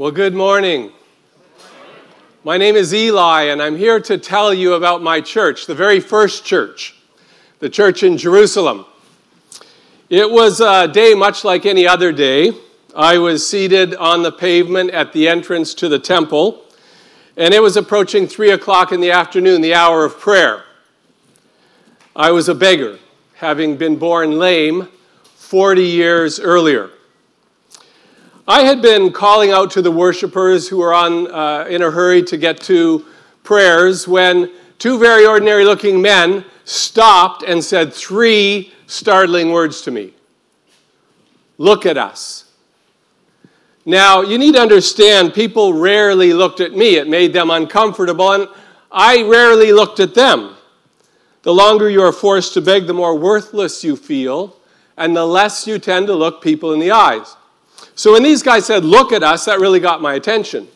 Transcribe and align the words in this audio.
Well, 0.00 0.12
good 0.12 0.32
morning. 0.32 0.92
My 2.42 2.56
name 2.56 2.74
is 2.74 2.94
Eli, 2.94 3.42
and 3.42 3.60
I'm 3.60 3.76
here 3.76 4.00
to 4.00 4.16
tell 4.16 4.54
you 4.54 4.72
about 4.72 5.02
my 5.02 5.20
church, 5.20 5.66
the 5.66 5.74
very 5.74 6.00
first 6.00 6.42
church, 6.42 6.96
the 7.58 7.68
church 7.68 8.02
in 8.02 8.16
Jerusalem. 8.16 8.86
It 10.08 10.30
was 10.30 10.62
a 10.62 10.88
day 10.88 11.12
much 11.12 11.44
like 11.44 11.66
any 11.66 11.86
other 11.86 12.12
day. 12.12 12.52
I 12.96 13.18
was 13.18 13.46
seated 13.46 13.94
on 13.94 14.22
the 14.22 14.32
pavement 14.32 14.90
at 14.92 15.12
the 15.12 15.28
entrance 15.28 15.74
to 15.74 15.88
the 15.90 15.98
temple, 15.98 16.64
and 17.36 17.52
it 17.52 17.60
was 17.60 17.76
approaching 17.76 18.26
three 18.26 18.52
o'clock 18.52 18.92
in 18.92 19.02
the 19.02 19.10
afternoon, 19.10 19.60
the 19.60 19.74
hour 19.74 20.06
of 20.06 20.18
prayer. 20.18 20.64
I 22.16 22.30
was 22.30 22.48
a 22.48 22.54
beggar, 22.54 22.98
having 23.34 23.76
been 23.76 23.96
born 23.96 24.38
lame 24.38 24.88
40 25.24 25.84
years 25.84 26.40
earlier. 26.40 26.88
I 28.50 28.62
had 28.64 28.82
been 28.82 29.12
calling 29.12 29.52
out 29.52 29.70
to 29.72 29.80
the 29.80 29.92
worshipers 29.92 30.66
who 30.66 30.78
were 30.78 30.92
on, 30.92 31.32
uh, 31.32 31.66
in 31.70 31.82
a 31.82 31.90
hurry 31.92 32.20
to 32.24 32.36
get 32.36 32.60
to 32.62 33.04
prayers 33.44 34.08
when 34.08 34.50
two 34.80 34.98
very 34.98 35.24
ordinary 35.24 35.64
looking 35.64 36.02
men 36.02 36.44
stopped 36.64 37.44
and 37.44 37.62
said 37.62 37.94
three 37.94 38.74
startling 38.88 39.52
words 39.52 39.82
to 39.82 39.92
me 39.92 40.14
Look 41.58 41.86
at 41.86 41.96
us. 41.96 42.46
Now, 43.86 44.22
you 44.22 44.36
need 44.36 44.56
to 44.56 44.60
understand, 44.60 45.32
people 45.32 45.74
rarely 45.74 46.32
looked 46.32 46.58
at 46.58 46.72
me. 46.72 46.96
It 46.96 47.06
made 47.06 47.32
them 47.32 47.52
uncomfortable, 47.52 48.32
and 48.32 48.48
I 48.90 49.22
rarely 49.22 49.72
looked 49.72 50.00
at 50.00 50.14
them. 50.14 50.56
The 51.42 51.54
longer 51.54 51.88
you 51.88 52.02
are 52.02 52.10
forced 52.10 52.54
to 52.54 52.60
beg, 52.60 52.88
the 52.88 52.94
more 52.94 53.16
worthless 53.16 53.84
you 53.84 53.94
feel, 53.94 54.56
and 54.96 55.14
the 55.14 55.24
less 55.24 55.68
you 55.68 55.78
tend 55.78 56.08
to 56.08 56.14
look 56.14 56.42
people 56.42 56.72
in 56.72 56.80
the 56.80 56.90
eyes. 56.90 57.36
So 58.00 58.14
when 58.14 58.22
these 58.22 58.42
guys 58.42 58.64
said, 58.64 58.82
Look 58.82 59.12
at 59.12 59.22
us, 59.22 59.44
that 59.44 59.60
really 59.60 59.78
got 59.78 60.00
my 60.00 60.14
attention. 60.14 60.68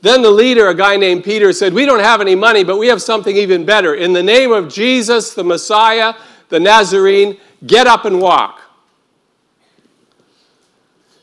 Then 0.00 0.22
the 0.22 0.30
leader, 0.30 0.68
a 0.68 0.74
guy 0.74 0.96
named 0.96 1.24
Peter, 1.24 1.52
said, 1.52 1.74
We 1.74 1.84
don't 1.84 2.00
have 2.00 2.22
any 2.22 2.34
money, 2.34 2.64
but 2.64 2.78
we 2.78 2.86
have 2.86 3.02
something 3.02 3.36
even 3.36 3.66
better. 3.66 3.94
In 3.94 4.14
the 4.14 4.22
name 4.22 4.50
of 4.50 4.72
Jesus, 4.72 5.34
the 5.34 5.44
Messiah, 5.44 6.14
the 6.48 6.58
Nazarene, 6.58 7.36
get 7.66 7.86
up 7.86 8.06
and 8.06 8.18
walk. 8.18 8.62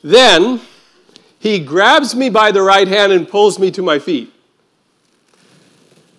Then 0.04 0.62
he 1.40 1.58
grabs 1.58 2.14
me 2.14 2.30
by 2.30 2.52
the 2.52 2.62
right 2.62 2.88
hand 2.88 3.12
and 3.12 3.28
pulls 3.28 3.58
me 3.58 3.72
to 3.72 3.82
my 3.82 3.98
feet. 3.98 4.32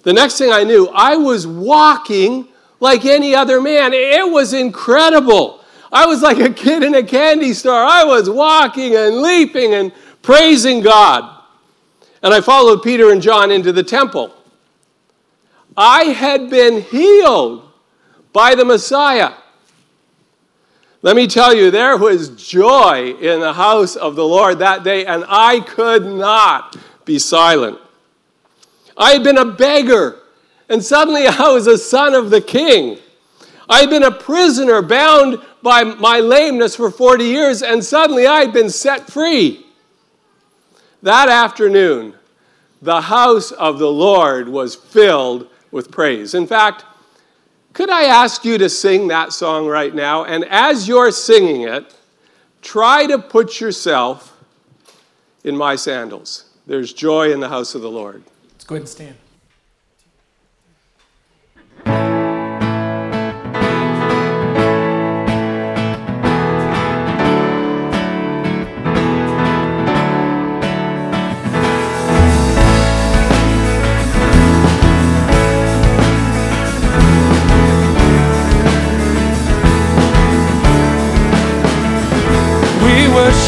The 0.03 0.13
next 0.13 0.37
thing 0.37 0.51
I 0.51 0.65
knew, 0.65 0.89
I 0.93 1.15
was 1.15 1.47
walking 1.47 2.49
like 2.81 3.05
any 3.05 3.37
other 3.37 3.61
man. 3.61 3.93
It 3.93 4.29
was 4.29 4.53
incredible. 4.53 5.58
I 5.91 6.07
was 6.07 6.23
like 6.23 6.39
a 6.39 6.51
kid 6.51 6.83
in 6.83 6.95
a 6.95 7.03
candy 7.03 7.53
store. 7.53 7.73
I 7.75 8.05
was 8.05 8.29
walking 8.29 8.95
and 8.95 9.23
leaping 9.23 9.75
and 9.75 9.93
praising 10.23 10.81
God. 10.81 11.43
And 12.23 12.35
I 12.35 12.41
followed 12.41 12.83
Peter 12.83 13.11
and 13.11 13.23
John 13.23 13.51
into 13.51 13.73
the 13.73 13.83
temple. 13.83 14.35
I 15.77 16.05
had 16.05 16.51
been 16.51 16.83
healed 16.83 17.71
by 18.33 18.55
the 18.55 18.65
Messiah. 18.65 19.33
Let 21.01 21.15
me 21.15 21.29
tell 21.29 21.55
you, 21.55 21.71
there 21.71 21.97
was 21.97 22.31
joy 22.31 23.15
in 23.21 23.39
the 23.39 23.53
house 23.53 23.95
of 23.95 24.17
the 24.17 24.25
Lord 24.25 24.59
that 24.59 24.83
day, 24.83 25.07
and 25.07 25.25
I 25.29 25.61
could 25.61 26.05
not 26.05 26.77
be 27.05 27.21
silent. 27.21 27.79
I 28.97 29.13
had 29.13 29.23
been 29.23 29.39
a 29.39 29.45
beggar, 29.45 30.19
and 30.69 30.85
suddenly 30.85 31.29
I 31.29 31.49
was 31.53 31.69
a 31.69 31.79
son 31.79 32.15
of 32.15 32.31
the 32.31 32.41
king. 32.41 32.99
I 33.69 33.81
had 33.81 33.91
been 33.91 34.03
a 34.03 34.11
prisoner 34.11 34.83
bound 34.83 35.41
by 35.69 35.85
my 35.85 36.19
lameness 36.19 36.75
for 36.75 36.91
40 36.91 37.25
years, 37.25 37.63
and 37.63 37.85
suddenly 37.85 38.27
I 38.27 38.41
had 38.41 38.55
been 38.55 38.71
set 38.71 39.11
free. 39.11 39.67
That 41.03 41.29
afternoon, 41.29 42.15
the 42.81 43.03
house 43.03 43.53
of 43.53 43.79
the 43.79 43.91
Lord 43.91 44.49
was 44.49 44.75
filled 44.75 45.47
with 45.71 45.91
praise. 45.91 46.33
In 46.33 46.47
fact, 46.47 46.87
could 47.75 47.91
I 47.91 48.05
ask 48.05 48.47
you 48.47 48.57
to 48.57 48.71
sing 48.71 49.09
that 49.09 49.35
song 49.35 49.67
right 49.67 49.95
now? 49.95 50.25
And 50.25 50.47
as 50.47 50.89
you're 50.89 51.13
singing 51.13 51.69
it, 51.69 51.95
try 52.63 53.05
to 53.05 53.19
put 53.19 53.61
yourself 53.61 54.43
in 55.45 55.55
my 55.55 55.77
sandals. 55.77 56.47
There's 56.67 56.95
joy 56.95 57.31
in 57.31 57.41
the 57.41 57.51
house 57.51 57.75
of 57.75 57.83
the 57.83 57.91
Lord. 57.91 58.25
Let's 58.53 58.65
go 58.65 58.77
ahead 58.77 58.83
and 58.83 58.89
stand. 58.89 59.17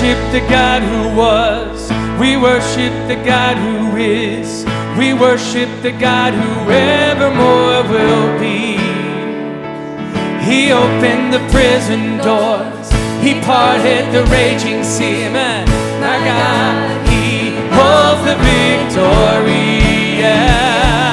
Worship 0.01 0.33
the 0.33 0.41
God 0.49 0.81
who 0.81 1.15
was. 1.15 1.91
We 2.19 2.39
worship 2.39 2.93
the 3.07 3.21
God 3.23 3.59
who 3.59 3.99
is. 3.99 4.65
We 4.97 5.13
worship 5.13 5.69
the 5.83 5.93
God 5.93 6.33
who 6.33 6.71
evermore 6.71 7.85
will 7.85 8.41
be. 8.41 8.81
He 10.41 10.73
opened 10.73 11.35
the 11.35 11.45
prison 11.53 12.17
doors. 12.17 12.89
He 13.21 13.43
parted 13.45 14.09
the 14.17 14.25
raging 14.33 14.85
sea. 14.85 15.29
Man, 15.29 15.69
my 16.01 16.17
God, 16.25 17.07
He 17.07 17.53
holds 17.77 18.25
the 18.25 18.37
victory. 18.41 19.85
Yeah. 20.17 21.13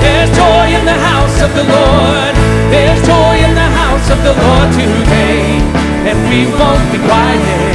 There's 0.00 0.30
joy 0.32 0.72
in 0.72 0.86
the 0.86 1.00
house 1.12 1.36
of 1.42 1.52
the 1.52 1.64
Lord. 1.68 2.34
There's 2.72 3.00
joy 3.04 3.34
in 3.44 3.54
the 3.54 3.70
house 3.76 4.08
of 4.08 4.18
the 4.24 4.32
Lord 4.32 4.72
today. 4.72 5.60
And 6.08 6.16
we 6.30 6.46
won't 6.56 6.92
be 6.92 6.98
quiet. 6.98 7.73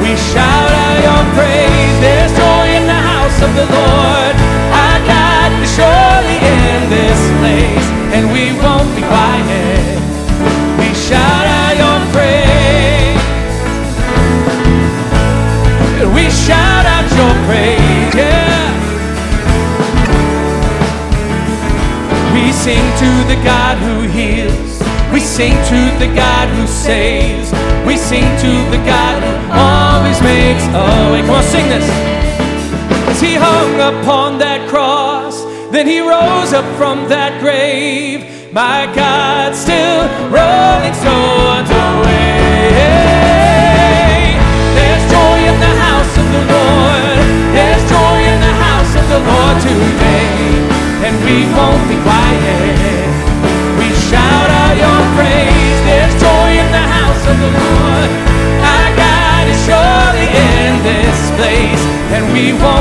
We 0.00 0.16
shout 0.16 0.70
out 0.84 0.96
your 1.04 1.22
praise. 1.36 1.96
There's 2.00 2.32
joy 2.32 2.66
in 2.78 2.84
the 2.86 3.00
house 3.12 3.38
of 3.42 3.52
the 3.54 3.66
Lord. 3.68 4.34
Our 4.72 4.98
God 5.04 5.48
is 5.60 5.68
surely 5.76 6.38
in 6.40 6.88
this 6.88 7.20
place, 7.38 7.86
and 8.16 8.32
we 8.32 8.56
won't 8.58 8.88
be 8.96 9.02
quiet. 9.02 10.00
We 10.80 10.88
shout 10.96 11.46
out 11.60 11.74
your 11.76 11.98
praise. 12.16 13.20
We 16.16 16.24
shout 16.30 16.86
out 16.86 17.06
your 17.20 17.34
praise, 17.46 18.14
yeah. 18.16 18.72
We 22.34 22.52
sing 22.52 22.84
to 23.02 23.10
the 23.28 23.38
God 23.44 23.76
who 23.78 24.08
heals. 24.08 24.82
We 25.12 25.20
sing 25.20 25.52
to 25.52 25.80
the 25.98 26.12
God 26.14 26.48
who 26.48 26.66
saves. 26.66 27.52
We 27.90 27.96
sing 27.96 28.22
to 28.22 28.52
the 28.70 28.76
God 28.86 29.20
who 29.20 29.32
always 29.50 30.22
makes 30.22 30.62
a 30.68 31.10
way. 31.10 31.22
Come 31.22 31.30
on, 31.30 31.42
sing 31.42 31.68
this. 31.68 31.82
As 33.10 33.20
he 33.20 33.34
hung 33.34 33.74
upon 33.80 34.38
that 34.38 34.68
cross, 34.68 35.42
then 35.72 35.88
he 35.88 35.98
rose 35.98 36.52
up 36.52 36.64
from 36.76 37.08
that 37.08 37.40
grave. 37.40 38.52
My 38.52 38.86
God, 38.94 39.56
still 39.56 40.06
rolling 40.30 40.94
stones 40.94 41.68
away. 41.68 42.39
We 62.40 62.54
won't 62.54 62.79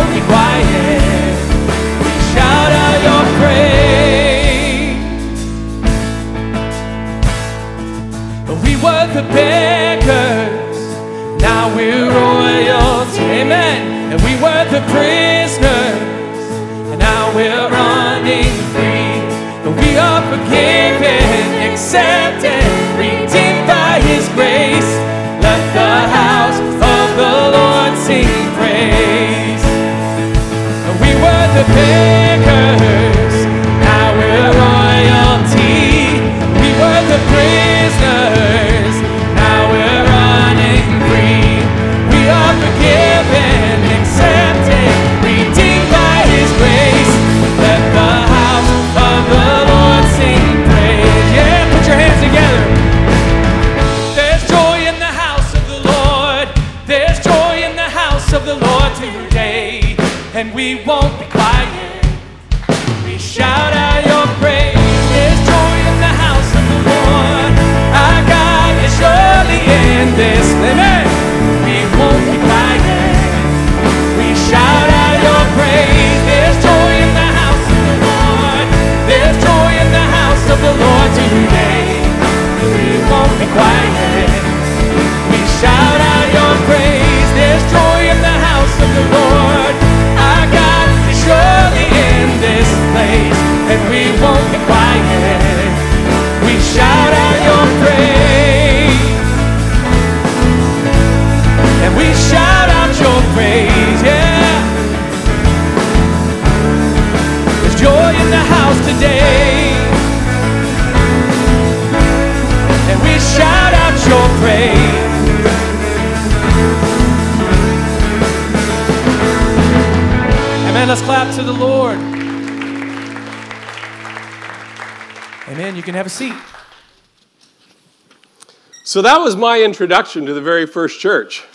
So 128.90 129.04
that 129.04 129.20
was 129.20 129.36
my 129.36 129.62
introduction 129.62 130.26
to 130.26 130.34
the 130.34 130.42
very 130.42 130.66
first 130.66 131.00
church. 131.00 131.46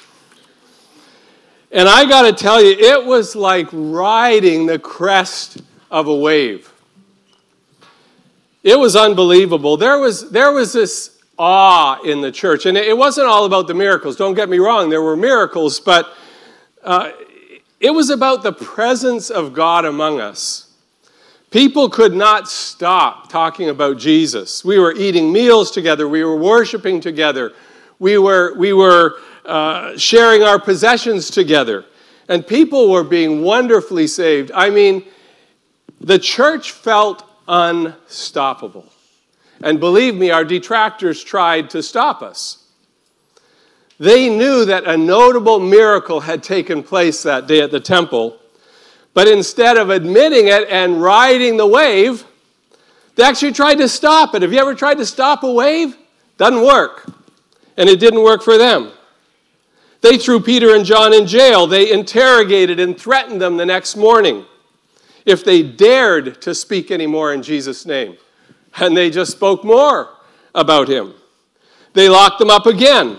And 1.72 1.88
I 1.88 2.08
got 2.08 2.22
to 2.22 2.32
tell 2.32 2.62
you, 2.62 2.70
it 2.70 3.04
was 3.04 3.34
like 3.34 3.66
riding 3.72 4.66
the 4.66 4.78
crest 4.78 5.60
of 5.90 6.06
a 6.06 6.14
wave. 6.14 6.72
It 8.62 8.78
was 8.78 8.94
unbelievable. 8.94 9.76
There 9.76 9.98
was, 9.98 10.30
there 10.30 10.52
was 10.52 10.72
this 10.72 11.18
awe 11.36 12.00
in 12.04 12.20
the 12.20 12.30
church. 12.30 12.66
And 12.66 12.78
it 12.78 12.96
wasn't 12.96 13.26
all 13.26 13.46
about 13.46 13.66
the 13.66 13.74
miracles. 13.74 14.14
Don't 14.14 14.34
get 14.34 14.48
me 14.48 14.60
wrong, 14.60 14.88
there 14.88 15.02
were 15.02 15.16
miracles, 15.16 15.80
but 15.80 16.14
uh, 16.84 17.10
it 17.80 17.90
was 17.90 18.10
about 18.10 18.44
the 18.44 18.52
presence 18.52 19.28
of 19.28 19.52
God 19.52 19.84
among 19.84 20.20
us. 20.20 20.63
People 21.54 21.88
could 21.88 22.16
not 22.16 22.48
stop 22.48 23.28
talking 23.28 23.68
about 23.68 23.96
Jesus. 23.96 24.64
We 24.64 24.80
were 24.80 24.92
eating 24.92 25.32
meals 25.32 25.70
together, 25.70 26.08
we 26.08 26.24
were 26.24 26.34
worshiping 26.34 27.00
together, 27.00 27.52
we 28.00 28.18
were, 28.18 28.58
we 28.58 28.72
were 28.72 29.20
uh, 29.44 29.96
sharing 29.96 30.42
our 30.42 30.58
possessions 30.58 31.30
together, 31.30 31.84
and 32.28 32.44
people 32.44 32.90
were 32.90 33.04
being 33.04 33.42
wonderfully 33.42 34.08
saved. 34.08 34.50
I 34.52 34.68
mean, 34.68 35.04
the 36.00 36.18
church 36.18 36.72
felt 36.72 37.24
unstoppable. 37.46 38.92
And 39.62 39.78
believe 39.78 40.16
me, 40.16 40.32
our 40.32 40.44
detractors 40.44 41.22
tried 41.22 41.70
to 41.70 41.84
stop 41.84 42.20
us. 42.20 42.66
They 44.00 44.28
knew 44.28 44.64
that 44.64 44.86
a 44.86 44.96
notable 44.96 45.60
miracle 45.60 46.18
had 46.18 46.42
taken 46.42 46.82
place 46.82 47.22
that 47.22 47.46
day 47.46 47.60
at 47.60 47.70
the 47.70 47.78
temple, 47.78 48.40
but 49.14 49.28
instead 49.28 49.76
of 49.76 49.90
admitting 49.90 50.48
it 50.48 50.68
and 50.68 51.00
riding 51.00 51.56
the 51.56 51.66
wave, 51.66 52.24
they 53.14 53.22
actually 53.22 53.52
tried 53.52 53.76
to 53.76 53.88
stop 53.88 54.34
it. 54.34 54.42
Have 54.42 54.52
you 54.52 54.58
ever 54.58 54.74
tried 54.74 54.98
to 54.98 55.06
stop 55.06 55.44
a 55.44 55.52
wave? 55.52 55.96
Doesn't 56.36 56.62
work. 56.62 57.10
And 57.76 57.88
it 57.88 58.00
didn't 58.00 58.22
work 58.22 58.42
for 58.42 58.58
them. 58.58 58.90
They 60.00 60.18
threw 60.18 60.40
Peter 60.40 60.74
and 60.74 60.84
John 60.84 61.14
in 61.14 61.26
jail. 61.26 61.66
They 61.66 61.90
interrogated 61.90 62.78
and 62.78 62.98
threatened 62.98 63.40
them 63.40 63.56
the 63.56 63.64
next 63.64 63.96
morning 63.96 64.44
if 65.24 65.44
they 65.44 65.62
dared 65.62 66.42
to 66.42 66.54
speak 66.54 66.90
anymore 66.90 67.32
in 67.32 67.42
Jesus' 67.42 67.86
name. 67.86 68.16
And 68.76 68.96
they 68.96 69.10
just 69.10 69.32
spoke 69.32 69.64
more 69.64 70.10
about 70.54 70.88
him. 70.88 71.14
They 71.94 72.08
locked 72.08 72.38
them 72.38 72.50
up 72.50 72.66
again. 72.66 73.18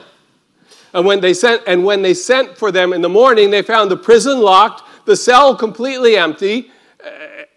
And 0.94 1.06
when 1.06 1.22
they 1.22 1.34
sent 1.34 1.64
and 1.66 1.84
when 1.84 2.02
they 2.02 2.14
sent 2.14 2.58
for 2.58 2.72
them 2.72 2.94
in 2.94 3.02
the 3.02 3.10
morning, 3.10 3.50
they 3.50 3.62
found 3.62 3.90
the 3.90 3.98
prison 3.98 4.40
locked, 4.40 4.84
the 5.06 5.16
cell 5.16 5.56
completely 5.56 6.18
empty. 6.18 6.72
Uh, 7.04 7.10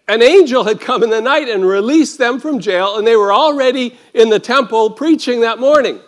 an 0.09 0.23
angel 0.23 0.65
had 0.65 0.81
come 0.81 1.03
in 1.03 1.11
the 1.11 1.21
night 1.21 1.49
and 1.49 1.67
released 1.67 2.19
them 2.19 2.41
from 2.41 2.61
jail, 2.61 2.97
and 2.97 3.07
they 3.07 3.17
were 3.17 3.33
already 3.33 3.99
in 4.15 4.31
the 4.31 4.39
temple 4.39 4.91
preaching 4.91 5.41
that 5.41 5.59
morning. 5.59 6.01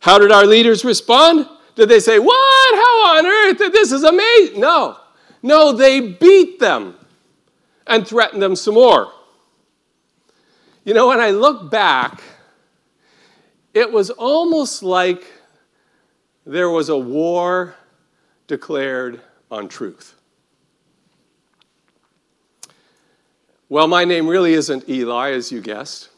How 0.00 0.18
did 0.18 0.30
our 0.30 0.46
leaders 0.46 0.84
respond? 0.84 1.48
Did 1.74 1.88
they 1.88 2.00
say, 2.00 2.18
What? 2.18 2.74
How 2.74 3.16
on 3.16 3.26
earth? 3.26 3.58
This 3.58 3.92
is 3.92 4.04
amazing. 4.04 4.60
No. 4.60 4.98
No, 5.42 5.72
they 5.72 6.00
beat 6.00 6.58
them 6.58 6.96
and 7.86 8.06
threatened 8.06 8.42
them 8.42 8.56
some 8.56 8.74
more. 8.74 9.12
You 10.84 10.94
know, 10.94 11.08
when 11.08 11.20
I 11.20 11.30
look 11.30 11.70
back, 11.70 12.22
it 13.74 13.92
was 13.92 14.10
almost 14.10 14.82
like 14.82 15.24
there 16.44 16.70
was 16.70 16.88
a 16.88 16.96
war 16.96 17.74
declared 18.46 19.20
on 19.50 19.68
truth. 19.68 20.14
Well, 23.68 23.86
my 23.86 24.04
name 24.04 24.26
really 24.26 24.54
isn't 24.54 24.88
Eli, 24.88 25.32
as 25.32 25.52
you 25.52 25.60
guessed. 25.60 26.08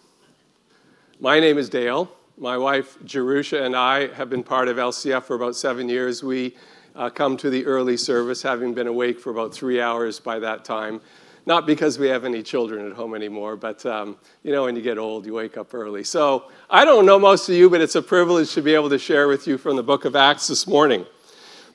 My 1.18 1.40
name 1.40 1.58
is 1.58 1.68
Dale. 1.68 2.10
My 2.38 2.56
wife, 2.56 2.96
Jerusha, 3.04 3.62
and 3.64 3.74
I 3.76 4.06
have 4.14 4.30
been 4.30 4.42
part 4.42 4.68
of 4.68 4.76
LCF 4.76 5.24
for 5.24 5.34
about 5.34 5.56
seven 5.56 5.88
years. 5.88 6.22
We 6.22 6.56
uh, 6.94 7.10
come 7.10 7.36
to 7.38 7.50
the 7.50 7.66
early 7.66 7.96
service, 7.96 8.40
having 8.40 8.72
been 8.72 8.86
awake 8.86 9.18
for 9.18 9.30
about 9.30 9.52
three 9.52 9.80
hours 9.80 10.20
by 10.20 10.38
that 10.38 10.64
time. 10.64 11.00
Not 11.44 11.66
because 11.66 11.98
we 11.98 12.08
have 12.08 12.24
any 12.24 12.42
children 12.42 12.86
at 12.86 12.92
home 12.92 13.14
anymore, 13.14 13.56
but 13.56 13.84
um, 13.84 14.16
you 14.42 14.52
know, 14.52 14.64
when 14.64 14.76
you 14.76 14.82
get 14.82 14.98
old, 14.98 15.26
you 15.26 15.34
wake 15.34 15.56
up 15.56 15.74
early. 15.74 16.04
So 16.04 16.50
I 16.68 16.84
don't 16.84 17.04
know 17.04 17.18
most 17.18 17.48
of 17.48 17.54
you, 17.54 17.68
but 17.68 17.80
it's 17.80 17.96
a 17.96 18.02
privilege 18.02 18.52
to 18.54 18.62
be 18.62 18.74
able 18.74 18.90
to 18.90 18.98
share 18.98 19.26
with 19.26 19.46
you 19.46 19.58
from 19.58 19.76
the 19.76 19.82
book 19.82 20.04
of 20.04 20.14
Acts 20.14 20.46
this 20.46 20.66
morning. 20.66 21.04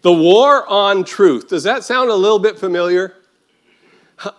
The 0.06 0.14
war 0.14 0.68
on 0.68 1.04
truth. 1.04 1.48
Does 1.48 1.64
that 1.64 1.84
sound 1.84 2.12
a 2.12 2.16
little 2.16 2.38
bit 2.38 2.60
familiar? 2.60 3.16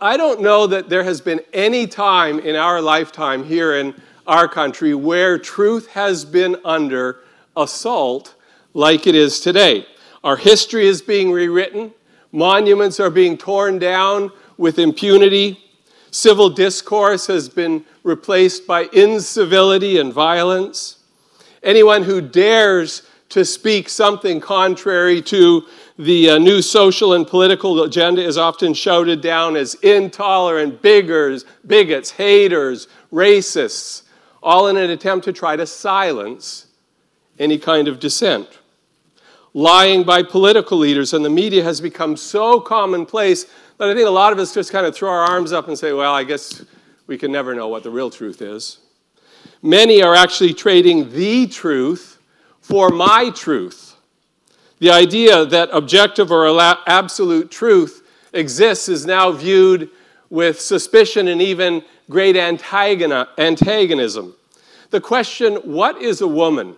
I 0.00 0.16
don't 0.16 0.40
know 0.40 0.68
that 0.68 0.88
there 0.88 1.02
has 1.02 1.20
been 1.20 1.40
any 1.52 1.88
time 1.88 2.38
in 2.38 2.54
our 2.54 2.80
lifetime 2.80 3.42
here 3.42 3.74
in 3.74 4.00
our 4.28 4.46
country 4.46 4.94
where 4.94 5.40
truth 5.40 5.88
has 5.88 6.24
been 6.24 6.56
under 6.64 7.18
assault 7.56 8.36
like 8.74 9.08
it 9.08 9.16
is 9.16 9.40
today. 9.40 9.84
Our 10.22 10.36
history 10.36 10.86
is 10.86 11.02
being 11.02 11.32
rewritten, 11.32 11.92
monuments 12.30 13.00
are 13.00 13.10
being 13.10 13.36
torn 13.36 13.80
down 13.80 14.30
with 14.56 14.78
impunity, 14.78 15.58
civil 16.12 16.48
discourse 16.48 17.26
has 17.26 17.48
been 17.48 17.84
replaced 18.04 18.68
by 18.68 18.88
incivility 18.92 19.98
and 19.98 20.12
violence. 20.12 20.98
Anyone 21.64 22.04
who 22.04 22.20
dares 22.20 23.02
to 23.28 23.44
speak 23.44 23.88
something 23.88 24.40
contrary 24.40 25.20
to 25.20 25.66
the 25.98 26.30
uh, 26.30 26.38
new 26.38 26.62
social 26.62 27.14
and 27.14 27.26
political 27.26 27.82
agenda 27.82 28.22
is 28.22 28.38
often 28.38 28.72
shouted 28.72 29.20
down 29.20 29.56
as 29.56 29.74
intolerant, 29.76 30.80
biggers, 30.82 31.44
bigots, 31.66 32.10
haters, 32.10 32.86
racists, 33.12 34.02
all 34.42 34.68
in 34.68 34.76
an 34.76 34.90
attempt 34.90 35.24
to 35.24 35.32
try 35.32 35.56
to 35.56 35.66
silence 35.66 36.66
any 37.38 37.58
kind 37.58 37.88
of 37.88 37.98
dissent. 37.98 38.60
Lying 39.54 40.04
by 40.04 40.22
political 40.22 40.78
leaders 40.78 41.14
and 41.14 41.24
the 41.24 41.30
media 41.30 41.64
has 41.64 41.80
become 41.80 42.16
so 42.16 42.60
commonplace 42.60 43.46
that 43.78 43.88
I 43.88 43.94
think 43.94 44.06
a 44.06 44.10
lot 44.10 44.32
of 44.32 44.38
us 44.38 44.54
just 44.54 44.70
kind 44.70 44.86
of 44.86 44.94
throw 44.94 45.10
our 45.10 45.24
arms 45.24 45.52
up 45.52 45.68
and 45.68 45.78
say, 45.78 45.92
well, 45.92 46.14
I 46.14 46.24
guess 46.24 46.64
we 47.06 47.18
can 47.18 47.32
never 47.32 47.54
know 47.54 47.68
what 47.68 47.82
the 47.82 47.90
real 47.90 48.10
truth 48.10 48.42
is. 48.42 48.78
Many 49.62 50.02
are 50.02 50.14
actually 50.14 50.54
trading 50.54 51.10
the 51.12 51.46
truth 51.46 52.15
for 52.66 52.88
my 52.88 53.30
truth. 53.30 53.94
The 54.80 54.90
idea 54.90 55.46
that 55.46 55.68
objective 55.72 56.32
or 56.32 56.48
absolute 56.88 57.48
truth 57.48 58.02
exists 58.32 58.88
is 58.88 59.06
now 59.06 59.30
viewed 59.30 59.88
with 60.30 60.60
suspicion 60.60 61.28
and 61.28 61.40
even 61.40 61.84
great 62.10 62.36
antagonism. 62.36 64.34
The 64.90 65.00
question, 65.00 65.54
what 65.58 66.02
is 66.02 66.20
a 66.20 66.26
woman, 66.26 66.74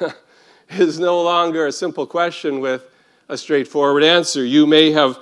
is 0.70 0.98
no 0.98 1.20
longer 1.20 1.66
a 1.66 1.72
simple 1.72 2.06
question 2.06 2.60
with 2.60 2.88
a 3.28 3.36
straightforward 3.36 4.04
answer. 4.04 4.42
You 4.42 4.66
may 4.66 4.90
have 4.92 5.18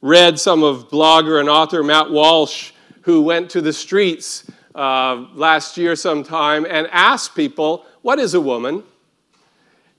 read 0.00 0.40
some 0.40 0.62
of 0.62 0.88
blogger 0.88 1.40
and 1.40 1.50
author 1.50 1.82
Matt 1.82 2.10
Walsh, 2.10 2.72
who 3.02 3.20
went 3.20 3.50
to 3.50 3.60
the 3.60 3.74
streets 3.74 4.50
uh, 4.74 5.26
last 5.34 5.76
year 5.76 5.94
sometime 5.94 6.64
and 6.64 6.88
asked 6.90 7.34
people, 7.34 7.84
What 8.00 8.18
is 8.18 8.32
a 8.32 8.40
woman? 8.40 8.82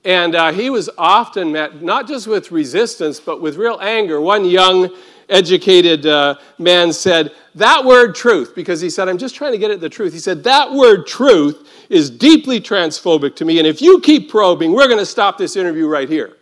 And 0.04 0.34
uh, 0.34 0.52
he 0.52 0.68
was 0.68 0.90
often 0.98 1.52
met 1.52 1.82
not 1.82 2.08
just 2.08 2.26
with 2.26 2.50
resistance, 2.50 3.20
but 3.20 3.40
with 3.40 3.56
real 3.56 3.78
anger. 3.80 4.20
One 4.20 4.44
young, 4.44 4.90
educated 5.28 6.06
uh, 6.06 6.36
man 6.58 6.92
said, 6.92 7.32
That 7.54 7.84
word 7.84 8.14
truth, 8.14 8.54
because 8.54 8.80
he 8.80 8.90
said, 8.90 9.08
I'm 9.08 9.18
just 9.18 9.34
trying 9.34 9.52
to 9.52 9.58
get 9.58 9.70
at 9.70 9.80
the 9.80 9.88
truth. 9.88 10.12
He 10.12 10.18
said, 10.18 10.44
That 10.44 10.72
word 10.72 11.06
truth 11.06 11.68
is 11.88 12.10
deeply 12.10 12.60
transphobic 12.60 13.36
to 13.36 13.44
me. 13.44 13.58
And 13.58 13.66
if 13.66 13.82
you 13.82 14.00
keep 14.00 14.30
probing, 14.30 14.72
we're 14.72 14.86
going 14.86 14.98
to 14.98 15.06
stop 15.06 15.38
this 15.38 15.56
interview 15.56 15.86
right 15.86 16.08
here. 16.08 16.36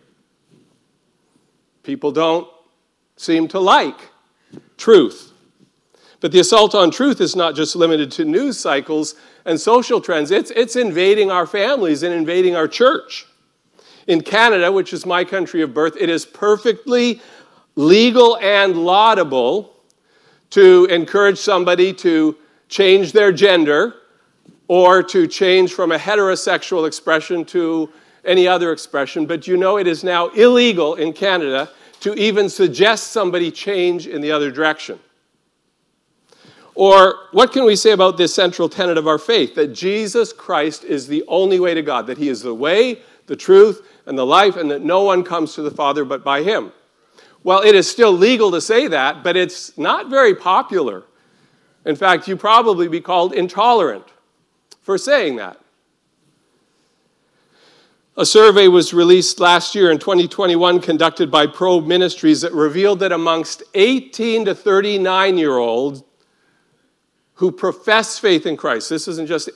People 1.83 2.11
don't 2.11 2.47
seem 3.15 3.47
to 3.49 3.59
like 3.59 4.09
truth. 4.77 5.33
But 6.19 6.31
the 6.31 6.39
assault 6.39 6.75
on 6.75 6.91
truth 6.91 7.19
is 7.19 7.35
not 7.35 7.55
just 7.55 7.75
limited 7.75 8.11
to 8.13 8.25
news 8.25 8.59
cycles 8.59 9.15
and 9.45 9.59
social 9.59 9.99
trends, 9.99 10.29
it's, 10.29 10.51
it's 10.51 10.75
invading 10.75 11.31
our 11.31 11.47
families 11.47 12.03
and 12.03 12.13
invading 12.13 12.55
our 12.55 12.67
church. 12.67 13.25
In 14.11 14.19
Canada, 14.19 14.69
which 14.69 14.91
is 14.91 15.05
my 15.05 15.23
country 15.23 15.61
of 15.61 15.73
birth, 15.73 15.95
it 15.97 16.09
is 16.09 16.25
perfectly 16.25 17.21
legal 17.77 18.37
and 18.39 18.75
laudable 18.75 19.77
to 20.49 20.83
encourage 20.91 21.37
somebody 21.37 21.93
to 21.93 22.35
change 22.67 23.13
their 23.13 23.31
gender 23.31 23.95
or 24.67 25.01
to 25.01 25.27
change 25.27 25.71
from 25.71 25.93
a 25.93 25.97
heterosexual 25.97 26.85
expression 26.85 27.45
to 27.45 27.89
any 28.25 28.49
other 28.49 28.73
expression. 28.73 29.25
But 29.25 29.47
you 29.47 29.55
know, 29.55 29.77
it 29.77 29.87
is 29.87 30.03
now 30.03 30.27
illegal 30.31 30.95
in 30.95 31.13
Canada 31.13 31.69
to 32.01 32.13
even 32.15 32.49
suggest 32.49 33.13
somebody 33.13 33.49
change 33.49 34.07
in 34.07 34.19
the 34.19 34.33
other 34.33 34.51
direction. 34.51 34.99
Or 36.75 37.29
what 37.31 37.53
can 37.53 37.63
we 37.63 37.77
say 37.77 37.91
about 37.91 38.17
this 38.17 38.35
central 38.35 38.67
tenet 38.67 38.97
of 38.97 39.07
our 39.07 39.17
faith? 39.17 39.55
That 39.55 39.71
Jesus 39.71 40.33
Christ 40.33 40.83
is 40.83 41.07
the 41.07 41.23
only 41.29 41.61
way 41.61 41.73
to 41.73 41.81
God, 41.81 42.07
that 42.07 42.17
He 42.17 42.27
is 42.27 42.41
the 42.41 42.53
way, 42.53 43.03
the 43.27 43.37
truth, 43.37 43.87
and 44.05 44.17
the 44.17 44.25
life, 44.25 44.55
and 44.55 44.69
that 44.71 44.81
no 44.81 45.03
one 45.03 45.23
comes 45.23 45.53
to 45.55 45.61
the 45.61 45.71
Father 45.71 46.03
but 46.05 46.23
by 46.23 46.43
Him. 46.43 46.71
Well, 47.43 47.61
it 47.61 47.75
is 47.75 47.89
still 47.89 48.11
legal 48.11 48.51
to 48.51 48.61
say 48.61 48.87
that, 48.87 49.23
but 49.23 49.35
it's 49.35 49.77
not 49.77 50.09
very 50.09 50.35
popular. 50.35 51.03
In 51.85 51.95
fact, 51.95 52.27
you 52.27 52.35
probably 52.35 52.87
be 52.87 53.01
called 53.01 53.33
intolerant 53.33 54.05
for 54.81 54.97
saying 54.97 55.37
that. 55.37 55.57
A 58.17 58.25
survey 58.25 58.67
was 58.67 58.93
released 58.93 59.39
last 59.39 59.73
year 59.73 59.89
in 59.89 59.97
2021 59.97 60.81
conducted 60.81 61.31
by 61.31 61.47
Probe 61.47 61.87
Ministries 61.87 62.41
that 62.41 62.51
revealed 62.51 62.99
that 62.99 63.11
amongst 63.11 63.63
18 63.73 64.45
to 64.45 64.53
39 64.53 65.37
year 65.37 65.57
olds 65.57 66.03
who 67.35 67.51
profess 67.51 68.19
faith 68.19 68.45
in 68.45 68.57
Christ, 68.57 68.89
this 68.89 69.07
isn't 69.07 69.27
just 69.27 69.49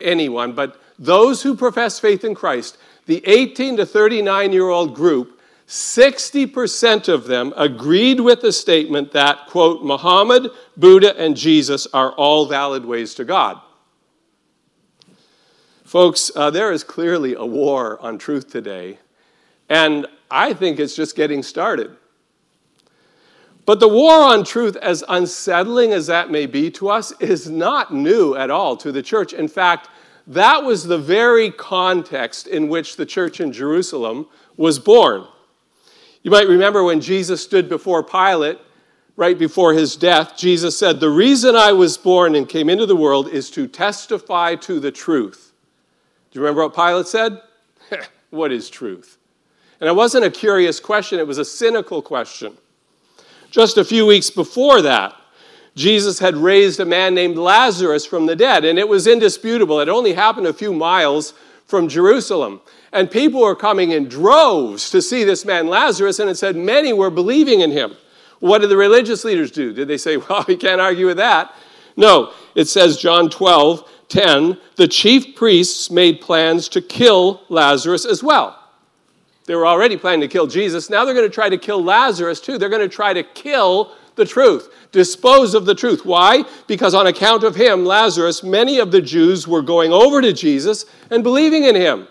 anyone, 0.00 0.52
but 0.52 0.80
those 0.98 1.42
who 1.42 1.54
profess 1.54 1.98
faith 1.98 2.24
in 2.24 2.34
Christ, 2.34 2.78
the 3.06 3.26
18 3.26 3.78
to 3.78 3.86
39 3.86 4.52
year 4.52 4.68
old 4.68 4.94
group, 4.94 5.40
60% 5.66 7.08
of 7.08 7.26
them 7.26 7.52
agreed 7.56 8.20
with 8.20 8.40
the 8.40 8.52
statement 8.52 9.12
that, 9.12 9.46
quote, 9.48 9.82
Muhammad, 9.82 10.50
Buddha, 10.76 11.18
and 11.18 11.36
Jesus 11.36 11.88
are 11.92 12.12
all 12.12 12.46
valid 12.46 12.84
ways 12.84 13.14
to 13.14 13.24
God. 13.24 13.60
Folks, 15.84 16.30
uh, 16.36 16.50
there 16.50 16.72
is 16.72 16.84
clearly 16.84 17.34
a 17.34 17.44
war 17.44 18.00
on 18.00 18.18
truth 18.18 18.50
today, 18.50 18.98
and 19.68 20.06
I 20.30 20.52
think 20.52 20.78
it's 20.78 20.94
just 20.94 21.16
getting 21.16 21.42
started. 21.42 21.96
But 23.64 23.80
the 23.80 23.88
war 23.88 24.22
on 24.22 24.44
truth, 24.44 24.76
as 24.76 25.02
unsettling 25.08 25.92
as 25.92 26.06
that 26.06 26.30
may 26.30 26.46
be 26.46 26.70
to 26.72 26.88
us, 26.88 27.12
is 27.20 27.50
not 27.50 27.92
new 27.92 28.36
at 28.36 28.50
all 28.50 28.76
to 28.76 28.92
the 28.92 29.02
church. 29.02 29.32
In 29.32 29.48
fact, 29.48 29.88
that 30.26 30.64
was 30.64 30.84
the 30.84 30.98
very 30.98 31.50
context 31.50 32.46
in 32.46 32.68
which 32.68 32.96
the 32.96 33.06
church 33.06 33.40
in 33.40 33.52
Jerusalem 33.52 34.26
was 34.56 34.78
born. 34.78 35.26
You 36.22 36.30
might 36.30 36.48
remember 36.48 36.82
when 36.82 37.00
Jesus 37.00 37.42
stood 37.42 37.68
before 37.68 38.02
Pilate 38.02 38.58
right 39.16 39.38
before 39.38 39.72
his 39.72 39.96
death, 39.96 40.36
Jesus 40.36 40.78
said, 40.78 41.00
The 41.00 41.10
reason 41.10 41.56
I 41.56 41.72
was 41.72 41.96
born 41.96 42.34
and 42.34 42.48
came 42.48 42.68
into 42.68 42.86
the 42.86 42.96
world 42.96 43.28
is 43.28 43.50
to 43.52 43.66
testify 43.66 44.54
to 44.56 44.78
the 44.78 44.92
truth. 44.92 45.52
Do 46.30 46.38
you 46.38 46.44
remember 46.44 46.64
what 46.64 46.74
Pilate 46.74 47.06
said? 47.06 47.40
what 48.30 48.52
is 48.52 48.68
truth? 48.68 49.18
And 49.80 49.88
it 49.88 49.96
wasn't 49.96 50.24
a 50.24 50.30
curious 50.30 50.80
question, 50.80 51.18
it 51.18 51.26
was 51.26 51.38
a 51.38 51.44
cynical 51.44 52.02
question. 52.02 52.56
Just 53.50 53.78
a 53.78 53.84
few 53.84 54.04
weeks 54.06 54.30
before 54.30 54.82
that, 54.82 55.14
Jesus 55.76 56.18
had 56.18 56.36
raised 56.36 56.80
a 56.80 56.86
man 56.86 57.14
named 57.14 57.36
Lazarus 57.36 58.06
from 58.06 58.24
the 58.24 58.34
dead, 58.34 58.64
and 58.64 58.78
it 58.78 58.88
was 58.88 59.06
indisputable. 59.06 59.78
It 59.80 59.90
only 59.90 60.14
happened 60.14 60.46
a 60.46 60.52
few 60.54 60.72
miles 60.72 61.34
from 61.66 61.86
Jerusalem. 61.86 62.62
And 62.92 63.10
people 63.10 63.42
were 63.42 63.54
coming 63.54 63.90
in 63.90 64.08
droves 64.08 64.88
to 64.90 65.02
see 65.02 65.22
this 65.22 65.44
man 65.44 65.68
Lazarus, 65.68 66.18
and 66.18 66.30
it 66.30 66.36
said 66.36 66.56
many 66.56 66.94
were 66.94 67.10
believing 67.10 67.60
in 67.60 67.70
him. 67.70 67.94
What 68.40 68.62
did 68.62 68.70
the 68.70 68.76
religious 68.76 69.22
leaders 69.22 69.50
do? 69.50 69.74
Did 69.74 69.86
they 69.86 69.98
say, 69.98 70.16
well, 70.28 70.46
we 70.48 70.56
can't 70.56 70.80
argue 70.80 71.06
with 71.06 71.18
that? 71.18 71.54
No, 71.94 72.32
it 72.54 72.68
says, 72.68 72.96
John 72.96 73.28
12, 73.28 73.86
10, 74.08 74.58
the 74.76 74.88
chief 74.88 75.36
priests 75.36 75.90
made 75.90 76.22
plans 76.22 76.70
to 76.70 76.80
kill 76.80 77.42
Lazarus 77.50 78.06
as 78.06 78.22
well. 78.22 78.62
They 79.46 79.54
were 79.54 79.66
already 79.66 79.96
planning 79.96 80.22
to 80.22 80.28
kill 80.28 80.46
Jesus. 80.46 80.88
Now 80.88 81.04
they're 81.04 81.14
going 81.14 81.28
to 81.28 81.34
try 81.34 81.48
to 81.48 81.58
kill 81.58 81.82
Lazarus 81.82 82.40
too. 82.40 82.58
They're 82.58 82.68
going 82.68 82.88
to 82.88 82.88
try 82.88 83.12
to 83.12 83.22
kill 83.22 83.92
the 84.16 84.24
truth, 84.24 84.68
dispose 84.92 85.54
of 85.54 85.66
the 85.66 85.74
truth. 85.74 86.04
Why? 86.04 86.44
Because 86.66 86.94
on 86.94 87.06
account 87.06 87.44
of 87.44 87.54
him, 87.54 87.84
Lazarus, 87.84 88.42
many 88.42 88.78
of 88.78 88.90
the 88.90 89.00
Jews 89.00 89.46
were 89.46 89.62
going 89.62 89.92
over 89.92 90.20
to 90.20 90.32
Jesus 90.32 90.86
and 91.10 91.22
believing 91.22 91.64
in 91.64 91.74
him. 91.74 92.08